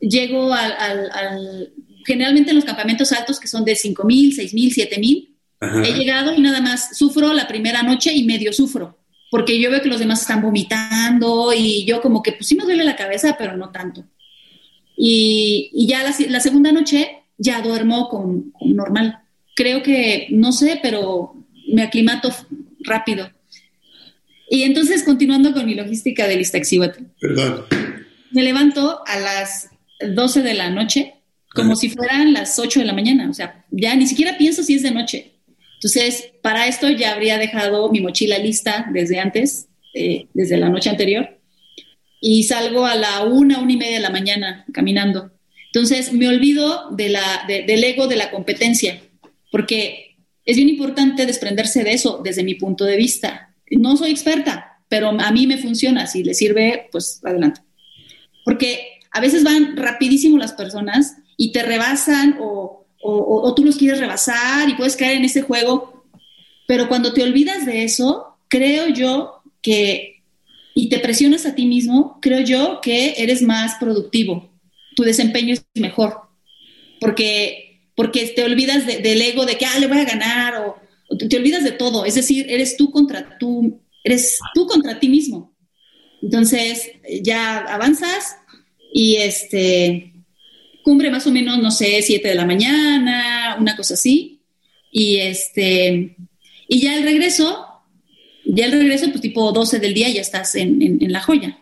llego 0.00 0.52
al, 0.52 1.72
generalmente 2.04 2.50
en 2.50 2.56
los 2.56 2.64
campamentos 2.64 3.12
altos 3.12 3.38
que 3.38 3.46
son 3.46 3.64
de 3.64 3.74
5.000, 3.74 4.34
6.000, 4.34 5.28
7.000, 5.60 5.86
he 5.86 5.92
llegado 5.92 6.34
y 6.34 6.40
nada 6.40 6.60
más 6.60 6.96
sufro 6.96 7.32
la 7.32 7.46
primera 7.46 7.82
noche 7.82 8.12
y 8.12 8.24
medio 8.24 8.52
sufro, 8.52 8.98
porque 9.30 9.60
yo 9.60 9.70
veo 9.70 9.80
que 9.80 9.88
los 9.88 10.00
demás 10.00 10.22
están 10.22 10.42
vomitando 10.42 11.52
y 11.56 11.84
yo 11.84 12.00
como 12.00 12.20
que 12.20 12.32
pues 12.32 12.48
sí 12.48 12.56
me 12.56 12.64
duele 12.64 12.82
la 12.82 12.96
cabeza, 12.96 13.36
pero 13.38 13.56
no 13.56 13.70
tanto. 13.70 14.04
Y, 14.96 15.86
ya 15.86 16.02
la, 16.02 16.40
segunda 16.40 16.72
noche 16.72 17.22
ya 17.38 17.60
duermo 17.60 18.08
con, 18.08 18.52
normal. 18.60 19.20
Creo 19.56 19.82
que, 19.82 20.28
no 20.30 20.52
sé, 20.52 20.78
pero 20.80 21.34
me 21.72 21.82
aclimato 21.82 22.32
rápido. 22.84 23.28
Y 24.48 24.62
entonces, 24.62 25.02
continuando 25.02 25.52
con 25.52 25.66
mi 25.66 25.74
logística 25.74 26.28
del 26.28 26.40
Iztaccíhuatl. 26.40 27.02
Perdón. 27.20 27.64
Me 28.30 28.44
levanto 28.44 29.02
a 29.04 29.18
las 29.18 29.70
12 30.00 30.42
de 30.42 30.54
la 30.54 30.70
noche, 30.70 31.14
como 31.52 31.74
si 31.74 31.88
fueran 31.88 32.32
las 32.32 32.56
8 32.58 32.78
de 32.80 32.86
la 32.86 32.92
mañana. 32.92 33.28
O 33.28 33.34
sea, 33.34 33.64
ya 33.72 33.96
ni 33.96 34.06
siquiera 34.06 34.38
pienso 34.38 34.62
si 34.62 34.74
es 34.74 34.84
de 34.84 34.92
noche. 34.92 35.32
Entonces, 35.74 36.30
para 36.42 36.68
esto 36.68 36.88
ya 36.88 37.14
habría 37.14 37.38
dejado 37.38 37.90
mi 37.90 38.00
mochila 38.00 38.38
lista 38.38 38.86
desde 38.92 39.18
antes, 39.18 39.66
eh, 39.94 40.28
desde 40.32 40.58
la 40.58 40.68
noche 40.68 40.90
anterior 40.90 41.36
y 42.20 42.44
salgo 42.44 42.86
a 42.86 42.94
la 42.94 43.24
una, 43.24 43.60
una 43.60 43.72
y 43.72 43.76
media 43.76 43.96
de 43.96 44.02
la 44.02 44.10
mañana 44.10 44.64
caminando. 44.72 45.30
Entonces 45.66 46.12
me 46.12 46.28
olvido 46.28 46.90
de 46.90 47.10
la, 47.10 47.44
del 47.46 47.84
ego 47.84 48.06
de 48.06 48.16
la 48.16 48.30
competencia, 48.30 49.00
porque 49.56 50.18
es 50.44 50.56
bien 50.58 50.68
importante 50.68 51.24
desprenderse 51.24 51.82
de 51.82 51.94
eso 51.94 52.20
desde 52.22 52.44
mi 52.44 52.56
punto 52.56 52.84
de 52.84 52.98
vista. 52.98 53.54
No 53.70 53.96
soy 53.96 54.10
experta, 54.10 54.82
pero 54.86 55.08
a 55.08 55.32
mí 55.32 55.46
me 55.46 55.56
funciona. 55.56 56.06
Si 56.06 56.22
le 56.22 56.34
sirve, 56.34 56.90
pues 56.92 57.22
adelante. 57.24 57.62
Porque 58.44 59.00
a 59.12 59.20
veces 59.20 59.44
van 59.44 59.74
rapidísimo 59.74 60.36
las 60.36 60.52
personas 60.52 61.16
y 61.38 61.52
te 61.52 61.62
rebasan 61.62 62.36
o, 62.38 62.86
o, 63.02 63.40
o 63.48 63.54
tú 63.54 63.64
los 63.64 63.78
quieres 63.78 63.98
rebasar 63.98 64.68
y 64.68 64.74
puedes 64.74 64.94
caer 64.94 65.16
en 65.16 65.24
ese 65.24 65.40
juego. 65.40 66.04
Pero 66.68 66.86
cuando 66.86 67.14
te 67.14 67.22
olvidas 67.22 67.64
de 67.64 67.84
eso, 67.84 68.36
creo 68.50 68.88
yo 68.88 69.40
que 69.62 70.22
y 70.74 70.90
te 70.90 70.98
presionas 70.98 71.46
a 71.46 71.54
ti 71.54 71.64
mismo, 71.64 72.18
creo 72.20 72.40
yo 72.40 72.80
que 72.82 73.14
eres 73.16 73.40
más 73.40 73.76
productivo, 73.80 74.50
tu 74.94 75.04
desempeño 75.04 75.54
es 75.54 75.64
mejor, 75.74 76.20
porque, 77.00 77.65
porque 77.96 78.26
te 78.28 78.44
olvidas 78.44 78.86
del 78.86 79.22
ego 79.22 79.46
de 79.46 79.56
que, 79.58 79.64
ah, 79.64 79.78
le 79.80 79.88
voy 79.88 79.98
a 79.98 80.04
ganar, 80.04 80.54
o, 80.56 81.16
te, 81.16 81.36
olvidas 81.36 81.64
de 81.64 81.72
todo, 81.72 82.04
es 82.04 82.14
decir, 82.14 82.46
eres 82.48 82.76
tú 82.76 82.90
contra 82.90 83.38
tú, 83.38 83.80
eres 84.04 84.38
tú 84.54 84.66
contra 84.66 85.00
ti 85.00 85.08
mismo. 85.08 85.56
Entonces, 86.22 86.90
ya 87.22 87.58
avanzas 87.58 88.36
y 88.92 89.16
este, 89.16 90.12
cumbre 90.84 91.10
más 91.10 91.26
o 91.26 91.32
menos, 91.32 91.58
no 91.58 91.70
sé, 91.70 92.02
7 92.02 92.28
de 92.28 92.34
la 92.34 92.44
mañana, 92.44 93.56
una 93.58 93.76
cosa 93.76 93.94
así, 93.94 94.40
y 94.92 95.16
este, 95.16 96.16
y 96.68 96.80
ya 96.80 96.96
el 96.96 97.02
regreso, 97.02 97.66
ya 98.44 98.66
el 98.66 98.72
regreso, 98.72 99.08
pues 99.08 99.22
tipo 99.22 99.52
12 99.52 99.78
del 99.78 99.94
día 99.94 100.10
ya 100.10 100.20
estás 100.20 100.54
en, 100.54 100.82
en, 100.82 101.12
la 101.12 101.20
joya. 101.22 101.58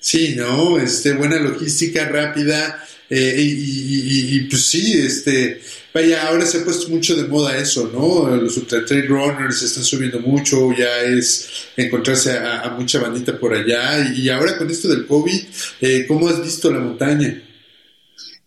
Sí, 0.00 0.34
¿no? 0.36 0.78
Este, 0.78 1.12
buena 1.12 1.38
logística 1.38 2.08
rápida. 2.08 2.82
Eh, 3.14 3.34
y, 3.38 4.40
pues 4.48 4.64
sí, 4.64 4.94
este, 4.94 5.60
vaya, 5.92 6.28
ahora 6.28 6.46
se 6.46 6.58
ha 6.58 6.64
puesto 6.64 6.88
mucho 6.88 7.14
de 7.14 7.28
moda 7.28 7.58
eso, 7.58 7.90
¿no? 7.92 8.34
Los 8.36 8.56
ultra 8.56 8.86
trail 8.86 9.06
runners 9.06 9.60
están 9.60 9.84
subiendo 9.84 10.18
mucho, 10.20 10.72
ya 10.72 11.00
es 11.00 11.68
encontrarse 11.76 12.38
a, 12.38 12.74
mucha 12.78 13.00
bandita 13.00 13.38
por 13.38 13.52
allá. 13.52 14.14
Y 14.16 14.30
ahora 14.30 14.56
con 14.56 14.70
esto 14.70 14.88
del 14.88 15.06
COVID, 15.06 15.42
eh, 15.82 16.06
¿cómo 16.08 16.26
has 16.26 16.42
visto 16.42 16.72
la 16.72 16.80
montaña? 16.80 17.42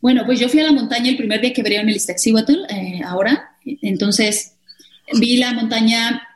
Bueno, 0.01 0.23
pues 0.25 0.39
yo 0.39 0.49
fui 0.49 0.61
a 0.61 0.63
la 0.63 0.71
montaña 0.71 1.11
el 1.11 1.17
primer 1.17 1.41
día 1.41 1.53
que 1.53 1.61
abrieron 1.61 1.87
el 1.87 1.97
Iztaccíhuatl, 1.97 2.65
eh, 2.67 3.01
ahora, 3.05 3.57
entonces 3.83 4.53
vi 5.13 5.37
la 5.37 5.53
montaña 5.53 6.27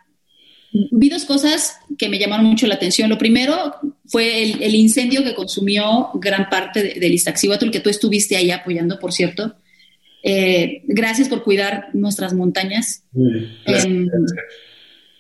vi 0.72 1.10
dos 1.10 1.26
cosas 1.26 1.80
que 1.98 2.10
me 2.10 2.20
llamaron 2.20 2.46
mucho 2.46 2.68
la 2.68 2.76
atención. 2.76 3.10
Lo 3.10 3.18
primero 3.18 3.76
fue 4.06 4.44
el, 4.44 4.76
incendio 4.76 5.24
que 5.24 5.34
consumió 5.34 6.10
gran 6.16 6.50
parte 6.50 6.84
de, 6.84 7.00
del 7.00 7.14
Iztaccíhuatl, 7.14 7.72
que 7.72 7.80
tú 7.80 7.90
estuviste 7.90 8.36
ahí 8.36 8.52
apoyando, 8.52 9.00
por 9.00 9.12
cierto. 9.12 9.56
Eh, 10.24 10.84
gracias 10.86 11.30
por 11.30 11.44
cuidar 11.44 11.90
nuestras 11.94 12.34
montañas. 12.34 13.04
Em, 13.66 14.08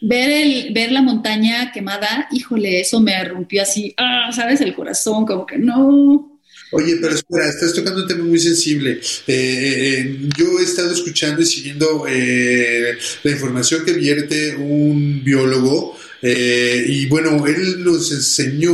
ver, 0.01 0.29
el, 0.29 0.73
ver 0.73 0.91
la 0.91 1.01
montaña 1.01 1.71
quemada, 1.71 2.27
híjole, 2.31 2.81
eso 2.81 2.99
me 2.99 3.23
rompió 3.23 3.61
así, 3.61 3.93
ah, 3.97 4.29
¿sabes? 4.31 4.61
El 4.61 4.75
corazón, 4.75 5.25
como 5.25 5.45
que 5.45 5.57
no, 5.57 6.28
Oye, 6.71 6.97
pero 7.01 7.15
espera, 7.15 7.49
estás 7.49 7.73
tocando 7.73 8.03
un 8.03 8.07
tema 8.07 8.23
muy 8.23 8.39
sensible. 8.39 8.99
Eh, 9.27 9.33
eh, 9.35 10.19
yo 10.37 10.59
he 10.59 10.63
estado 10.63 10.91
escuchando 10.91 11.41
y 11.41 11.45
siguiendo 11.45 12.05
eh, 12.07 12.95
la 13.23 13.31
información 13.31 13.83
que 13.85 13.93
vierte 13.93 14.55
un 14.55 15.23
biólogo 15.23 15.97
y 16.21 17.05
bueno, 17.07 17.47
él 17.47 17.81
nos 17.83 18.11
enseñó, 18.11 18.73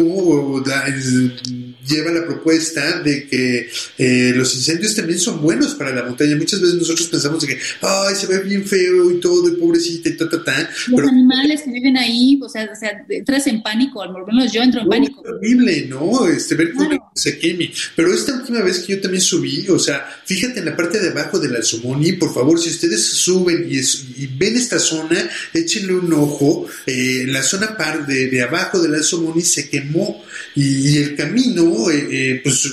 lleva 1.88 2.12
la 2.12 2.26
propuesta 2.26 3.02
de 3.02 3.28
que 3.28 3.70
eh, 3.98 4.34
los 4.36 4.56
incendios 4.56 4.96
también 4.96 5.20
son 5.20 5.42
buenos 5.42 5.76
para 5.76 5.94
la 5.94 6.04
montaña. 6.04 6.36
Muchas 6.36 6.62
veces 6.62 6.76
nosotros 6.76 7.08
pensamos 7.08 7.46
que, 7.46 7.58
ay, 7.82 8.16
se 8.16 8.28
ve 8.28 8.40
bien 8.40 8.66
feo 8.66 9.12
y 9.12 9.20
todo, 9.20 9.48
y 9.50 9.56
pobrecita 9.58 10.10
y 10.10 10.18
ta, 10.18 10.30
ta, 10.30 10.44
ta. 10.44 10.70
Los 10.88 11.08
animales 11.08 11.62
que 11.64 11.72
viven 11.72 11.98
ahí, 11.98 12.40
o 12.42 12.50
sea, 12.50 12.70
o 12.72 12.76
sea, 12.76 13.06
entras 13.10 13.48
en 13.48 13.62
pánico, 13.62 14.02
al 14.02 14.12
menos 14.26 14.52
yo 14.52 14.62
entro 14.62 14.82
en 14.82 14.90
pánico. 14.90 15.24
Es 15.24 15.32
horrible, 15.32 15.88
¿no? 15.90 16.28
Este, 16.28 16.56
ver 16.56 16.74
cómo 16.74 17.12
se 17.14 17.38
queme. 17.38 17.72
Pero 17.96 18.14
esta 18.14 18.34
última 18.34 18.62
vez 18.62 18.80
que 18.80 18.96
yo 18.96 19.02
también 19.02 19.22
subí, 19.22 19.68
o 19.70 19.80
sea, 19.80 20.06
fíjate 20.26 20.60
en 20.60 20.66
la 20.66 20.76
parte 20.76 21.00
de 21.00 21.10
abajo 21.10 21.40
del 21.40 21.56
Alzomoni, 21.56 22.14
por 22.14 22.34
favor, 22.34 22.60
si 22.60 22.70
ustedes 22.70 23.04
suben 23.04 23.68
y, 23.70 23.78
y 23.78 24.28
ven 24.38 24.56
esta 24.56 24.80
zona, 24.80 25.30
échenle 25.54 25.94
un 25.94 26.12
ojo. 26.14 26.68
Eh, 26.86 27.26
la 27.28 27.44
zona 27.44 27.78
par 27.78 28.06
de, 28.06 28.28
de 28.28 28.42
abajo 28.42 28.80
del 28.80 28.96
Alzomoni 28.96 29.42
se 29.42 29.70
quemó 29.70 30.24
y, 30.56 30.98
el 30.98 31.16
camino 31.16 31.64
eh, 31.92 32.08
eh, 32.12 32.42
pues, 32.44 32.70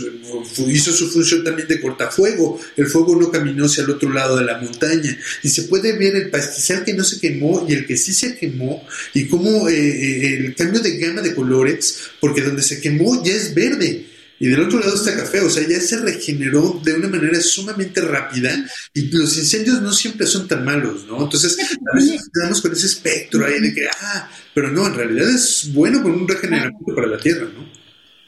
hizo 0.68 0.92
su 0.92 1.08
función 1.10 1.44
también 1.44 1.68
de 1.68 1.80
cortafuego. 1.80 2.60
El 2.76 2.86
fuego 2.86 3.16
no 3.16 3.30
caminó 3.30 3.66
hacia 3.66 3.84
el 3.84 3.90
otro 3.90 4.12
lado 4.12 4.36
de 4.36 4.44
la 4.44 4.58
montaña. 4.58 5.16
Y 5.42 5.48
se 5.48 5.64
puede 5.64 5.96
ver 5.96 6.16
el 6.16 6.30
pastizal 6.30 6.84
que 6.84 6.94
no 6.94 7.04
se 7.04 7.20
quemó 7.20 7.66
y 7.68 7.72
el 7.72 7.86
que 7.86 7.96
sí 7.96 8.12
se 8.12 8.36
quemó. 8.36 8.86
Y 9.14 9.26
cómo 9.26 9.68
eh, 9.68 10.36
el 10.36 10.54
cambio 10.54 10.80
de 10.80 10.98
gama 10.98 11.22
de 11.22 11.34
colores, 11.34 11.98
porque 12.20 12.42
donde 12.42 12.62
se 12.62 12.80
quemó 12.80 13.22
ya 13.24 13.34
es 13.34 13.54
verde 13.54 14.06
y 14.42 14.48
del 14.48 14.60
otro 14.60 14.80
lado 14.80 14.96
está 14.96 15.14
café, 15.14 15.38
o 15.38 15.48
sea, 15.48 15.64
ya 15.68 15.80
se 15.80 15.98
regeneró 15.98 16.80
de 16.82 16.94
una 16.94 17.06
manera 17.06 17.40
sumamente 17.40 18.00
rápida 18.00 18.68
y 18.92 19.02
los 19.12 19.38
incendios 19.38 19.80
no 19.80 19.92
siempre 19.92 20.26
son 20.26 20.48
tan 20.48 20.64
malos, 20.64 21.06
¿no? 21.06 21.22
Entonces, 21.22 21.56
a 21.60 21.96
veces 21.96 22.28
quedamos 22.34 22.60
con 22.60 22.72
ese 22.72 22.86
espectro 22.86 23.46
ahí 23.46 23.60
de 23.60 23.72
que, 23.72 23.86
ah, 23.86 24.28
pero 24.52 24.72
no, 24.72 24.84
en 24.84 24.94
realidad 24.94 25.30
es 25.30 25.70
bueno 25.72 26.02
con 26.02 26.10
un 26.10 26.26
regeneramiento 26.26 26.92
para 26.92 27.06
la 27.06 27.18
Tierra, 27.18 27.48
¿no? 27.54 27.81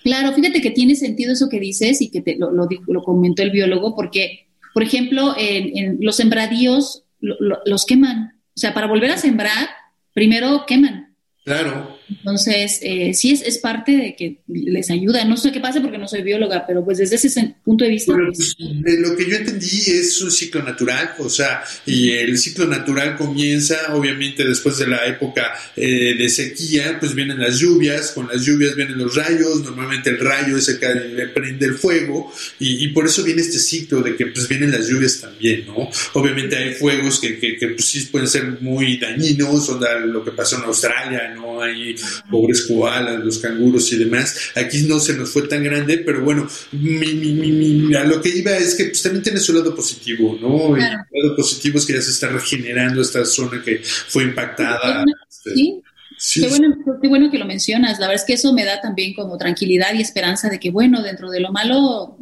Claro, 0.04 0.34
fíjate 0.34 0.61
que 0.61 0.70
tiene 0.70 0.96
sentido 0.96 1.32
eso 1.32 1.49
que 1.49 1.58
dices 1.58 2.02
y 2.02 2.11
que 2.11 2.20
te, 2.20 2.37
lo, 2.37 2.52
lo, 2.52 2.68
lo, 2.87 3.02
comentó 3.02 3.42
el 3.42 3.50
biólogo, 3.50 3.96
porque, 3.96 4.49
por 4.75 4.82
ejemplo, 4.82 5.34
en, 5.38 5.96
los 6.00 6.16
sembradíos 6.16 7.04
los 7.20 7.87
queman. 7.87 8.38
O 8.49 8.61
sea, 8.61 8.75
para 8.75 8.87
volver 8.87 9.11
a 9.12 9.16
sembrar, 9.16 9.66
primero 10.12 10.66
queman. 10.66 11.16
Claro. 11.42 11.93
Entonces, 12.08 12.78
eh, 12.82 13.12
sí 13.14 13.32
es, 13.32 13.42
es 13.42 13.58
parte 13.58 13.92
de 13.92 14.16
que 14.16 14.38
les 14.49 14.90
ayuda. 14.90 15.25
No 15.25 15.37
sé 15.37 15.52
qué 15.52 15.61
pasa 15.61 15.80
porque 15.80 15.99
no 15.99 16.08
soy 16.08 16.23
bióloga, 16.23 16.66
pero 16.66 16.84
pues 16.84 16.99
desde 16.99 17.16
ese 17.16 17.54
punto 17.64 17.84
de 17.84 17.90
vista... 17.90 18.14
Pues, 18.14 18.54
lo 18.58 19.16
que 19.16 19.28
yo 19.28 19.37
entendí 19.37 19.82
es 19.87 20.20
un 20.20 20.30
ciclo 20.30 20.62
natural, 20.62 21.14
o 21.18 21.28
sea, 21.28 21.62
y 21.87 22.11
el 22.11 22.38
ciclo 22.38 22.66
natural 22.66 23.16
comienza 23.16 23.94
obviamente 23.94 24.44
después 24.44 24.78
de 24.78 24.87
la 24.87 25.06
época 25.06 25.54
eh, 25.76 26.14
de 26.16 26.28
sequía, 26.28 26.99
pues 27.00 27.14
vienen 27.14 27.40
las 27.40 27.58
lluvias, 27.58 28.11
con 28.11 28.28
las 28.28 28.42
lluvias 28.42 28.76
vienen 28.76 28.99
los 28.99 29.14
rayos, 29.14 29.62
normalmente 29.62 30.11
el 30.11 30.18
rayo 30.18 30.56
es 30.56 30.68
el 30.68 30.78
que 30.78 31.26
prende 31.34 31.66
el 31.66 31.75
fuego, 31.75 32.32
y, 32.58 32.88
por 32.88 33.06
eso 33.06 33.25
viene 33.25 33.42
este 33.42 33.58
ciclo 33.58 34.02
de 34.02 34.14
que 34.16 34.26
pues 34.26 34.49
vienen 34.49 34.70
las 34.70 34.88
lluvias 34.88 35.20
también, 35.20 35.66
¿no? 35.66 35.88
Obviamente 36.12 36.56
hay 36.56 36.75
fuegos 36.75 37.18
que, 37.18 37.38
que, 37.38 37.56
que 37.56 37.68
pues, 37.68 37.87
sí 37.87 38.00
pueden 38.11 38.28
ser 38.28 38.61
muy 38.61 38.99
dañinos, 38.99 39.68
o 39.68 39.80
lo 40.06 40.25
que 40.25 40.30
pasó 40.30 40.58
en 40.58 40.64
Australia, 40.64 41.34
¿no? 41.34 41.61
Hay 41.61 41.93
pobres 42.30 42.62
koalas, 42.62 43.24
los 43.24 43.38
canguros 43.38 43.92
y 43.92 43.96
demás. 43.96 44.52
Aquí 44.54 44.82
no 44.82 44.98
se 45.00 45.14
nos 45.14 45.30
fue 45.30 45.48
tan 45.48 45.62
grande, 45.62 45.98
pero 45.98 46.22
bueno, 46.22 46.48
mi, 46.72 47.94
a 47.94 48.04
lo 48.04 48.20
que 48.20 48.30
iba 48.30 48.56
es 48.56 48.74
que 48.74 48.86
pues, 48.86 49.02
también 49.02 49.22
tiene 49.22 49.40
su 49.40 49.52
lado 49.52 49.74
positivo, 49.74 50.38
¿no? 50.40 50.76
El 50.76 50.82
lado 50.82 51.36
positivo 51.36 51.78
es 51.78 51.86
que 51.86 51.94
ya 51.94 52.02
se 52.02 52.10
está 52.10 52.28
regenerando 52.28 53.00
esta 53.00 53.24
zona 53.24 53.62
que 53.62 53.80
fue 53.84 54.24
impactada. 54.24 55.04
Sí. 55.28 55.82
Sí. 56.16 56.42
Qué, 56.42 56.48
bueno, 56.48 56.76
qué 57.02 57.08
bueno 57.08 57.30
que 57.30 57.38
lo 57.38 57.44
mencionas. 57.44 57.98
La 57.98 58.06
verdad 58.06 58.22
es 58.22 58.26
que 58.26 58.34
eso 58.34 58.52
me 58.52 58.64
da 58.64 58.80
también 58.80 59.14
como 59.14 59.36
tranquilidad 59.36 59.92
y 59.94 60.00
esperanza 60.00 60.48
de 60.48 60.60
que, 60.60 60.70
bueno, 60.70 61.02
dentro 61.02 61.28
de 61.28 61.40
lo 61.40 61.50
malo 61.52 62.16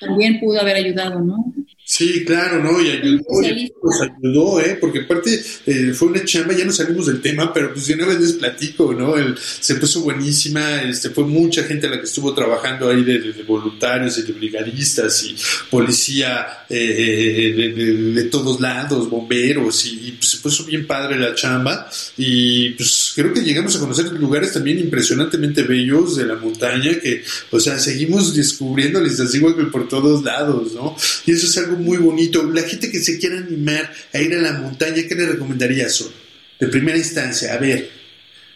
también 0.00 0.40
pudo 0.40 0.60
haber 0.60 0.76
ayudado, 0.76 1.20
¿no? 1.20 1.52
Sí, 1.96 2.24
claro, 2.24 2.60
¿no? 2.60 2.82
Y 2.82 2.90
ayudó, 2.90 3.22
nos 3.80 4.00
ayudó, 4.00 4.60
¿eh? 4.60 4.76
Porque 4.80 5.02
aparte 5.02 5.40
eh, 5.64 5.92
fue 5.94 6.08
una 6.08 6.24
chamba, 6.24 6.52
ya 6.52 6.64
no 6.64 6.72
salimos 6.72 7.06
del 7.06 7.22
tema, 7.22 7.52
pero 7.52 7.72
pues 7.72 7.86
de 7.86 7.94
una 7.94 8.06
vez 8.06 8.18
les 8.18 8.32
platico, 8.32 8.92
¿no? 8.92 9.16
El, 9.16 9.38
se 9.38 9.76
puso 9.76 10.00
buenísima, 10.00 10.82
este, 10.82 11.10
fue 11.10 11.22
mucha 11.22 11.62
gente 11.62 11.88
la 11.88 11.98
que 11.98 12.06
estuvo 12.06 12.34
trabajando 12.34 12.88
ahí 12.88 13.04
de, 13.04 13.44
voluntarios 13.46 14.18
y 14.18 14.22
de 14.22 14.32
brigadistas 14.32 15.22
y 15.22 15.36
policía 15.70 16.64
eh, 16.68 17.54
eh, 17.56 18.12
de, 18.12 18.24
todos 18.24 18.60
lados, 18.60 19.08
bomberos, 19.08 19.86
y, 19.86 20.16
pues 20.18 20.30
se 20.32 20.38
puso 20.38 20.64
bien 20.64 20.88
padre 20.88 21.16
la 21.16 21.32
chamba. 21.36 21.88
Y 22.16 22.70
pues 22.70 23.03
creo 23.14 23.32
que 23.32 23.42
llegamos 23.42 23.76
a 23.76 23.80
conocer 23.80 24.06
lugares 24.12 24.52
también 24.52 24.78
impresionantemente 24.78 25.62
bellos 25.62 26.16
de 26.16 26.26
la 26.26 26.36
montaña 26.36 26.98
que, 27.00 27.22
o 27.50 27.60
sea, 27.60 27.78
seguimos 27.78 28.34
descubriendo, 28.34 29.00
les 29.00 29.32
digo 29.32 29.54
que 29.56 29.64
por 29.64 29.88
todos 29.88 30.24
lados, 30.24 30.72
¿no? 30.74 30.96
Y 31.26 31.32
eso 31.32 31.46
es 31.46 31.58
algo 31.58 31.76
muy 31.76 31.98
bonito. 31.98 32.42
La 32.42 32.62
gente 32.62 32.90
que 32.90 32.98
se 32.98 33.18
quiera 33.18 33.38
animar 33.38 33.90
a 34.12 34.20
ir 34.20 34.34
a 34.34 34.40
la 34.40 34.52
montaña, 34.60 35.02
¿qué 35.08 35.14
le 35.14 35.26
recomendaría 35.26 35.88
Sol? 35.88 36.12
De 36.58 36.68
primera 36.68 36.96
instancia, 36.96 37.54
a 37.54 37.58
ver. 37.58 37.90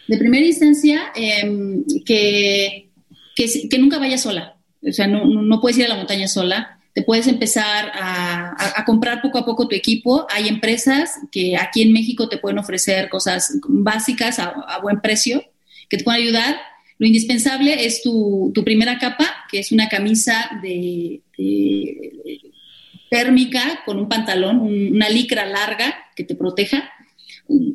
De 0.07 0.17
primera 0.17 0.45
instancia, 0.45 1.11
em, 1.15 1.83
que, 2.05 2.89
que, 3.35 3.77
nunca 3.77 3.99
vaya 3.99 4.17
sola. 4.17 4.55
O 4.81 4.91
sea, 4.91 5.07
no, 5.07 5.25
no, 5.25 5.61
puedes 5.61 5.77
ir 5.77 5.85
a 5.85 5.89
la 5.89 5.97
montaña 5.97 6.27
sola. 6.27 6.78
Puedes 7.05 7.27
empezar 7.27 7.91
a, 7.93 8.83
comprar 8.85 9.21
poco 9.21 9.37
a 9.37 9.45
poco 9.45 9.67
tu 9.67 9.75
equipo. 9.75 10.25
Hay 10.29 10.47
empresas 10.47 11.19
que 11.31 11.57
aquí 11.57 11.81
en 11.81 11.93
México 11.93 12.29
te 12.29 12.37
pueden 12.37 12.59
ofrecer 12.59 13.09
cosas 13.09 13.57
básicas 13.67 14.39
a, 14.39 14.79
buen 14.81 15.01
precio 15.01 15.43
que 15.89 15.97
te 15.97 16.03
pueden 16.03 16.21
ayudar. 16.21 16.57
Lo 16.97 17.07
indispensable 17.07 17.85
es 17.85 18.03
tu, 18.03 18.51
tu 18.53 18.63
primera 18.63 18.97
capa, 18.97 19.45
que 19.49 19.59
es 19.59 19.71
una 19.71 19.87
camisa 19.87 20.49
de 20.61 21.21
térmica 23.09 23.81
con 23.85 23.97
un 23.97 24.07
pantalón, 24.07 24.59
una 24.59 25.09
licra 25.09 25.45
larga 25.45 25.95
que 26.15 26.23
te 26.23 26.35
proteja, 26.35 26.91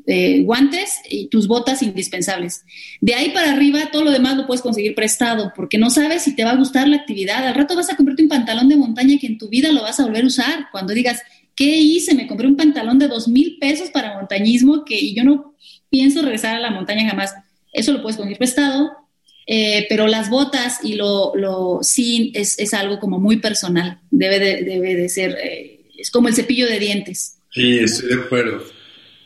eh, 0.06 0.42
guantes 0.42 1.00
y 1.08 1.28
tus 1.28 1.48
botas 1.48 1.82
indispensables. 1.82 2.64
De 3.00 3.14
ahí 3.14 3.30
para 3.30 3.52
arriba, 3.52 3.90
todo 3.90 4.04
lo 4.04 4.10
demás 4.10 4.36
lo 4.36 4.46
puedes 4.46 4.62
conseguir 4.62 4.94
prestado, 4.94 5.52
porque 5.56 5.78
no 5.78 5.90
sabes 5.90 6.22
si 6.22 6.36
te 6.36 6.44
va 6.44 6.50
a 6.50 6.56
gustar 6.56 6.88
la 6.88 6.96
actividad. 6.96 7.46
Al 7.46 7.54
rato 7.54 7.74
vas 7.74 7.90
a 7.90 7.96
comprarte 7.96 8.22
un 8.22 8.28
pantalón 8.28 8.68
de 8.68 8.76
montaña 8.76 9.18
que 9.20 9.26
en 9.26 9.38
tu 9.38 9.48
vida 9.48 9.72
lo 9.72 9.82
vas 9.82 9.98
a 10.00 10.04
volver 10.04 10.24
a 10.24 10.28
usar. 10.28 10.66
Cuando 10.70 10.94
digas, 10.94 11.22
¿qué 11.56 11.76
hice? 11.76 12.14
Me 12.14 12.26
compré 12.26 12.46
un 12.46 12.56
pantalón 12.56 12.98
de 12.98 13.08
dos 13.08 13.28
mil 13.28 13.58
pesos 13.58 13.90
para 13.90 14.14
montañismo 14.14 14.84
que 14.84 15.12
yo 15.14 15.24
no 15.24 15.54
pienso 15.90 16.22
regresar 16.22 16.56
a 16.56 16.60
la 16.60 16.70
montaña 16.70 17.08
jamás. 17.08 17.34
Eso 17.72 17.92
lo 17.92 18.02
puedes 18.02 18.16
conseguir 18.16 18.38
prestado, 18.38 18.92
eh, 19.46 19.86
pero 19.88 20.06
las 20.06 20.30
botas 20.30 20.80
y 20.82 20.94
lo, 20.94 21.34
lo 21.34 21.80
sí 21.82 22.32
es, 22.34 22.58
es, 22.58 22.72
algo 22.72 22.98
como 22.98 23.18
muy 23.18 23.38
personal, 23.38 24.00
debe 24.10 24.38
de, 24.38 24.62
debe 24.62 24.94
de 24.96 25.08
ser, 25.08 25.36
eh, 25.42 25.80
es 25.98 26.10
como 26.10 26.28
el 26.28 26.34
cepillo 26.34 26.66
de 26.66 26.78
dientes. 26.78 27.38
Sí, 27.50 27.78
estoy 27.78 28.08
de 28.08 28.22
acuerdo. 28.22 28.73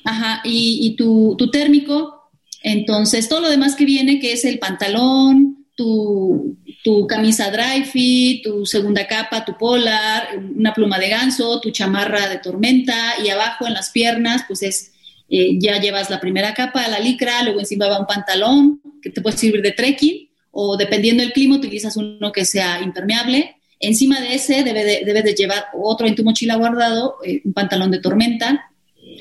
Ajá, 0.04 0.40
y, 0.44 0.78
y 0.82 0.96
tu, 0.96 1.34
tu, 1.36 1.50
térmico, 1.50 2.30
entonces 2.62 3.28
todo 3.28 3.40
lo 3.40 3.50
demás 3.50 3.74
que 3.74 3.84
viene, 3.84 4.20
que 4.20 4.32
es 4.32 4.44
el 4.44 4.58
pantalón, 4.58 5.66
tu, 5.76 6.56
tu 6.82 7.06
camisa 7.06 7.50
dry 7.50 7.84
fit, 7.84 8.42
tu 8.42 8.64
segunda 8.64 9.06
capa, 9.06 9.44
tu 9.44 9.56
polar, 9.56 10.38
una 10.56 10.72
pluma 10.72 10.98
de 10.98 11.08
ganso, 11.08 11.60
tu 11.60 11.70
chamarra 11.70 12.28
de 12.28 12.38
tormenta 12.38 13.14
y 13.24 13.28
abajo 13.28 13.66
en 13.66 13.74
las 13.74 13.90
piernas, 13.90 14.44
pues 14.48 14.62
es 14.62 14.92
eh, 15.28 15.58
ya 15.60 15.78
llevas 15.78 16.08
la 16.08 16.20
primera 16.20 16.54
capa, 16.54 16.88
la 16.88 17.00
licra, 17.00 17.42
luego 17.42 17.60
encima 17.60 17.86
va 17.86 18.00
un 18.00 18.06
pantalón 18.06 18.80
que 19.02 19.10
te 19.10 19.20
puede 19.20 19.36
servir 19.36 19.60
de 19.60 19.72
trekking 19.72 20.28
o 20.50 20.76
dependiendo 20.76 21.22
del 21.22 21.32
clima 21.32 21.56
utilizas 21.56 21.96
uno 21.96 22.32
que 22.32 22.44
sea 22.44 22.80
impermeable. 22.80 23.56
Encima 23.78 24.20
de 24.20 24.34
ese 24.34 24.64
debe 24.64 24.84
de, 24.84 25.34
llevar 25.34 25.66
otro 25.74 26.06
en 26.06 26.14
tu 26.14 26.24
mochila 26.24 26.56
guardado, 26.56 27.16
eh, 27.24 27.42
un 27.44 27.52
pantalón 27.52 27.90
de 27.90 28.00
tormenta, 28.00 28.67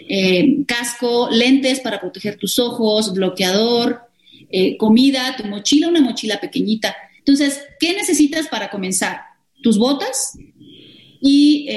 eh, 0.07 0.63
casco, 0.65 1.29
lentes 1.31 1.79
para 1.79 1.99
proteger 1.99 2.37
tus 2.37 2.59
ojos, 2.59 3.13
bloqueador, 3.13 4.01
comida, 4.77 5.35
tu 5.35 5.43
mochila, 5.45 5.89
una 5.89 5.99
mochila 5.99 6.39
pequeñita. 6.39 6.95
Entonces, 7.17 7.61
¿qué 7.79 7.93
necesitas 7.93 8.47
para 8.47 8.69
comenzar? 8.69 9.19
Tus 9.61 9.77
botas, 9.77 10.37
y 11.19 11.67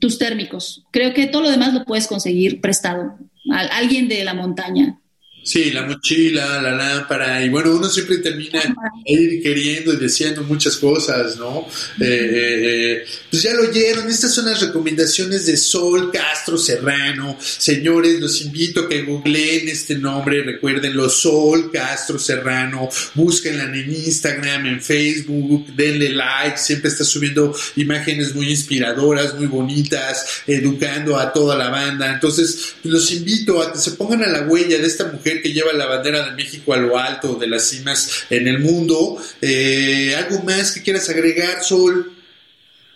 tus 0.00 0.18
térmicos. 0.18 0.84
Creo 0.90 1.14
que 1.14 1.26
todo 1.26 1.42
lo 1.42 1.50
demás 1.50 1.72
lo 1.72 1.84
puedes 1.84 2.06
conseguir 2.06 2.60
prestado 2.60 3.16
alguien 3.50 4.08
de 4.08 4.24
la 4.24 4.34
montaña. 4.34 4.98
Sí, 5.42 5.70
la 5.70 5.86
mochila, 5.86 6.60
la 6.60 6.72
lámpara, 6.72 7.42
y 7.42 7.48
bueno, 7.48 7.74
uno 7.74 7.88
siempre 7.88 8.18
termina 8.18 8.60
ir 9.06 9.42
queriendo 9.42 9.94
y 9.94 9.96
deseando 9.96 10.42
muchas 10.42 10.76
cosas, 10.76 11.38
¿no? 11.38 11.66
Eh, 11.98 12.04
eh, 12.04 12.92
eh, 12.92 13.04
pues 13.30 13.44
ya 13.44 13.54
lo 13.54 13.62
oyeron, 13.62 14.10
estas 14.10 14.34
son 14.34 14.44
las 14.44 14.60
recomendaciones 14.60 15.46
de 15.46 15.56
Sol 15.56 16.10
Castro 16.12 16.58
Serrano. 16.58 17.38
Señores, 17.40 18.20
los 18.20 18.42
invito 18.42 18.80
a 18.80 18.88
que 18.90 19.04
googleen 19.04 19.70
este 19.70 19.94
nombre, 19.94 20.42
recuérdenlo, 20.42 21.08
Sol 21.08 21.70
Castro 21.72 22.18
Serrano, 22.18 22.90
búsquenla 23.14 23.64
en 23.64 23.90
Instagram, 23.90 24.66
en 24.66 24.82
Facebook, 24.82 25.74
denle 25.74 26.10
like, 26.10 26.58
siempre 26.58 26.90
está 26.90 27.04
subiendo 27.04 27.56
imágenes 27.76 28.34
muy 28.34 28.50
inspiradoras, 28.50 29.34
muy 29.34 29.46
bonitas, 29.46 30.42
educando 30.46 31.16
a 31.16 31.32
toda 31.32 31.56
la 31.56 31.70
banda. 31.70 32.12
Entonces, 32.12 32.74
los 32.82 33.10
invito 33.12 33.62
a 33.62 33.72
que 33.72 33.78
se 33.78 33.92
pongan 33.92 34.24
a 34.24 34.28
la 34.28 34.42
huella 34.42 34.76
de 34.76 34.86
esta 34.86 35.10
mujer 35.10 35.27
que 35.42 35.52
lleva 35.52 35.72
la 35.72 35.86
bandera 35.86 36.28
de 36.28 36.32
México 36.32 36.72
a 36.72 36.76
lo 36.76 36.98
alto 36.98 37.34
de 37.34 37.46
las 37.46 37.68
cimas 37.68 38.24
en 38.30 38.48
el 38.48 38.58
mundo. 38.58 39.20
Eh, 39.40 40.14
¿Algo 40.16 40.42
más 40.42 40.72
que 40.72 40.82
quieras 40.82 41.08
agregar, 41.08 41.62
Sol? 41.62 42.14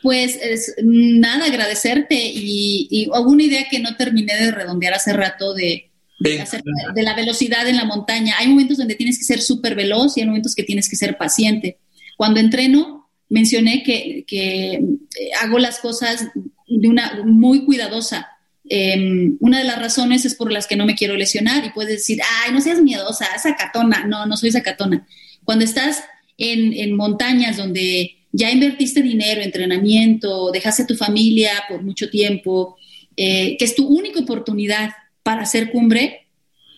Pues 0.03 0.37
es, 0.43 0.75
nada, 0.83 1.47
agradecerte 1.47 2.17
y, 2.17 2.89
y 2.91 3.09
alguna 3.13 3.45
idea 3.45 3.67
que 3.71 3.79
no 3.79 3.97
terminé 3.97 4.35
de 4.37 4.51
redondear 4.51 4.95
hace 4.95 5.13
rato 5.13 5.55
de, 5.55 5.93
de, 6.23 7.03
la 7.03 7.15
velocidad 7.15 7.69
en 7.69 7.77
la 7.77 7.85
montaña. 7.85 8.35
Hay 8.39 8.49
momentos 8.49 8.79
donde 8.79 8.95
tienes 8.95 9.19
que 9.19 9.25
ser 9.25 9.41
súper 9.41 9.75
veloz 9.75 10.17
y 10.17 10.21
hay 10.21 10.27
momentos 10.27 10.55
que 10.55 10.63
tienes 10.63 10.89
que 10.89 10.97
ser 10.97 11.17
paciente. 11.17 11.79
Cuando 12.17 12.41
entreno, 12.41 13.11
mencioné 13.29 13.83
que, 13.83 14.25
que 14.27 14.75
eh, 14.75 15.31
hago 15.41 15.59
las 15.59 15.79
cosas 15.81 16.29
de 16.67 16.89
una 16.89 17.23
muy 17.25 17.65
cuidadosa. 17.65 18.29
Em, 18.75 19.37
una 19.41 19.59
de 19.59 19.65
las 19.65 19.79
razones 19.79 20.25
es 20.25 20.35
por 20.35 20.51
las 20.51 20.67
que 20.67 20.77
no 20.77 20.87
me 20.87 20.95
quiero 20.95 21.15
lesionar 21.15 21.63
y 21.63 21.73
puedes 21.73 21.99
decir, 21.99 22.21
ay, 22.41 22.55
no 22.55 22.61
seas 22.63 22.81
miedosa, 22.81 23.27
sacatona. 23.39 24.07
No, 24.07 24.25
no 24.25 24.35
soy 24.39 24.51
sacatona. 24.51 25.07
Cuando 25.45 25.67
estás 25.67 26.03
en, 26.39 26.97
montañas 26.97 27.59
donde 27.59 28.17
ya 28.33 28.51
invertiste 28.51 29.03
dinero, 29.03 29.43
entrenamiento, 29.43 30.51
dejaste 30.53 30.87
tu 30.87 30.97
familia 30.97 31.51
por 31.69 31.83
mucho 31.83 32.09
tiempo, 32.09 32.79
eh, 33.15 33.57
que 33.59 33.65
es 33.67 33.75
tu 33.75 33.87
única 33.87 34.21
oportunidad 34.21 34.93
para 35.23 35.43
hacer 35.43 35.71
cumbre 35.71 36.29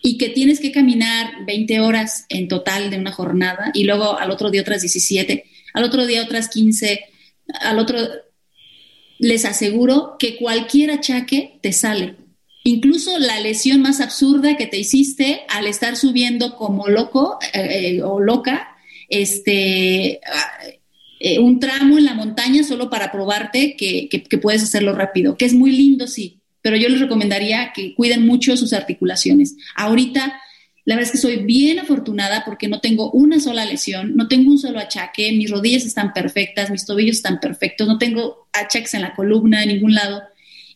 y 0.03 0.17
que 0.17 0.27
tienes 0.27 0.59
que 0.59 0.73
caminar 0.73 1.45
20 1.45 1.79
horas 1.79 2.25
en 2.27 2.49
total 2.49 2.89
de 2.89 2.97
una 2.97 3.13
jornada 3.13 3.71
y 3.73 3.85
luego 3.85 4.19
al 4.19 4.31
otro 4.31 4.51
día 4.51 4.59
otras 4.63 4.81
17, 4.81 5.45
al 5.73 5.85
otro 5.85 6.05
día 6.05 6.23
otras 6.23 6.49
15, 6.49 7.05
al 7.61 7.79
otro 7.79 7.99
les 9.19 9.45
aseguro 9.45 10.15
que 10.19 10.37
cualquier 10.37 10.91
achaque 10.91 11.59
te 11.61 11.71
sale. 11.71 12.15
Incluso 12.63 13.19
la 13.19 13.39
lesión 13.39 13.81
más 13.81 14.01
absurda 14.01 14.57
que 14.57 14.65
te 14.65 14.79
hiciste 14.79 15.41
al 15.49 15.67
estar 15.67 15.95
subiendo 15.95 16.55
como 16.55 16.87
loco 16.87 17.37
eh, 17.53 17.97
eh, 17.97 18.01
o 18.01 18.19
loca, 18.19 18.75
este, 19.07 20.19
eh, 21.19 21.39
un 21.39 21.59
tramo 21.59 21.97
en 21.97 22.05
la 22.05 22.15
montaña 22.15 22.63
solo 22.63 22.89
para 22.89 23.11
probarte 23.11 23.75
que, 23.77 24.09
que, 24.09 24.37
puedes 24.39 24.63
hacerlo 24.63 24.93
rápido, 24.93 25.37
que 25.37 25.45
es 25.45 25.53
muy 25.53 25.71
lindo, 25.71 26.07
sí, 26.07 26.39
pero 26.61 26.75
yo 26.75 26.89
les 26.89 26.99
recomendaría 26.99 27.71
que 27.71 27.93
cuiden 27.93 28.25
mucho 28.25 28.57
sus 28.57 28.73
articulaciones. 28.73 29.55
Ahorita 29.75 30.41
La 30.85 30.95
verdad 30.95 31.07
es 31.07 31.11
que 31.11 31.27
soy 31.27 31.43
bien 31.43 31.79
afortunada 31.79 32.43
porque 32.45 32.67
no 32.67 32.79
tengo 32.79 33.09
una 33.11 33.39
sola 33.39 33.65
lesión, 33.65 34.15
no 34.15 34.27
tengo 34.27 34.51
un 34.51 34.59
solo 34.59 34.79
achaque, 34.79 35.31
mis 35.31 35.49
rodillas 35.49 35.83
están 35.83 36.13
perfectas, 36.13 36.69
mis 36.69 36.85
tobillos 36.85 37.17
están 37.17 37.39
perfectos, 37.39 37.87
no 37.87 37.97
tengo 37.97 38.47
achaques 38.53 38.93
en 38.93 39.01
la 39.01 39.15
columna, 39.15 39.63
en 39.63 39.69
ningún 39.69 39.95
lado. 39.95 40.21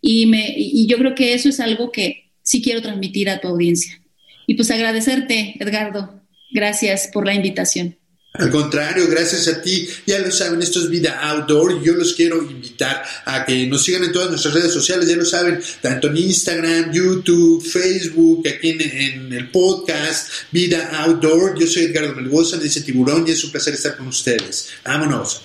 Y, 0.02 0.26
me, 0.26 0.52
y 0.58 0.88
yo 0.88 0.98
creo 0.98 1.14
que 1.14 1.36
eso 1.36 1.50
es 1.50 1.60
algo 1.60 1.92
que 1.92 2.32
sí 2.42 2.62
quiero 2.64 2.82
transmitir 2.82 3.30
a 3.30 3.40
tu 3.40 3.48
audiencia. 3.48 4.02
Y 4.48 4.56
pues 4.56 4.72
agradecerte, 4.72 5.56
Edgardo. 5.60 6.24
Gracias 6.52 7.08
por 7.14 7.28
la 7.28 7.36
invitación. 7.36 7.99
Al 8.34 8.52
contrario, 8.52 9.08
gracias 9.10 9.48
a 9.48 9.62
ti. 9.62 9.90
Ya 10.06 10.20
lo 10.20 10.32
saben, 10.32 10.62
esto 10.62 10.80
es 10.80 10.90
Vida 10.90 11.20
Outdoor. 11.20 11.82
Yo 11.82 11.94
los 11.94 12.14
quiero 12.14 12.42
invitar 12.44 13.04
a 13.26 13.44
que 13.44 13.66
nos 13.66 13.84
sigan 13.84 14.04
en 14.04 14.12
todas 14.12 14.30
nuestras 14.30 14.54
redes 14.54 14.72
sociales. 14.72 15.10
Ya 15.10 15.16
lo 15.16 15.26
saben, 15.26 15.60
tanto 15.82 16.08
en 16.08 16.18
Instagram, 16.18 16.92
YouTube, 16.92 17.66
Facebook, 17.66 18.48
aquí 18.48 18.70
en, 18.70 19.34
el 19.34 19.50
podcast 19.50 20.30
Vida 20.52 20.92
Outdoor. 21.06 21.58
Yo 21.60 21.66
soy 21.66 21.86
Edgardo 21.86 22.14
Melgoza, 22.14 22.58
de 22.58 22.68
ese 22.68 22.82
tiburón, 22.82 23.28
y 23.28 23.32
es 23.32 23.44
un 23.44 23.52
placer 23.52 23.74
estar 23.74 23.98
con 23.98 24.08
ustedes. 24.08 24.70
Vámonos. 24.86 25.42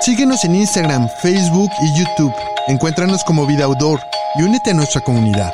Síguenos 0.00 0.44
en 0.44 0.54
Instagram, 0.54 1.08
Facebook 1.22 1.70
y 1.82 1.98
YouTube. 1.98 2.32
Encuéntranos 2.68 3.24
como 3.24 3.48
Vida 3.48 3.64
Outdoor 3.64 3.98
y 4.38 4.42
únete 4.42 4.70
a 4.70 4.74
nuestra 4.74 5.00
comunidad. 5.00 5.52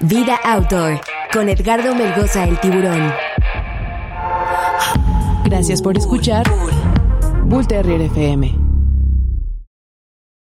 Vida 0.00 0.38
Outdoor 0.42 1.00
con 1.32 1.48
Edgardo 1.48 1.94
Melgoza 1.94 2.44
el 2.44 2.58
tiburón. 2.60 3.12
Gracias 5.46 5.80
por 5.80 5.96
escuchar 5.96 6.44
Bull 7.44 7.68
Terrier 7.68 8.00
FM. 8.00 8.65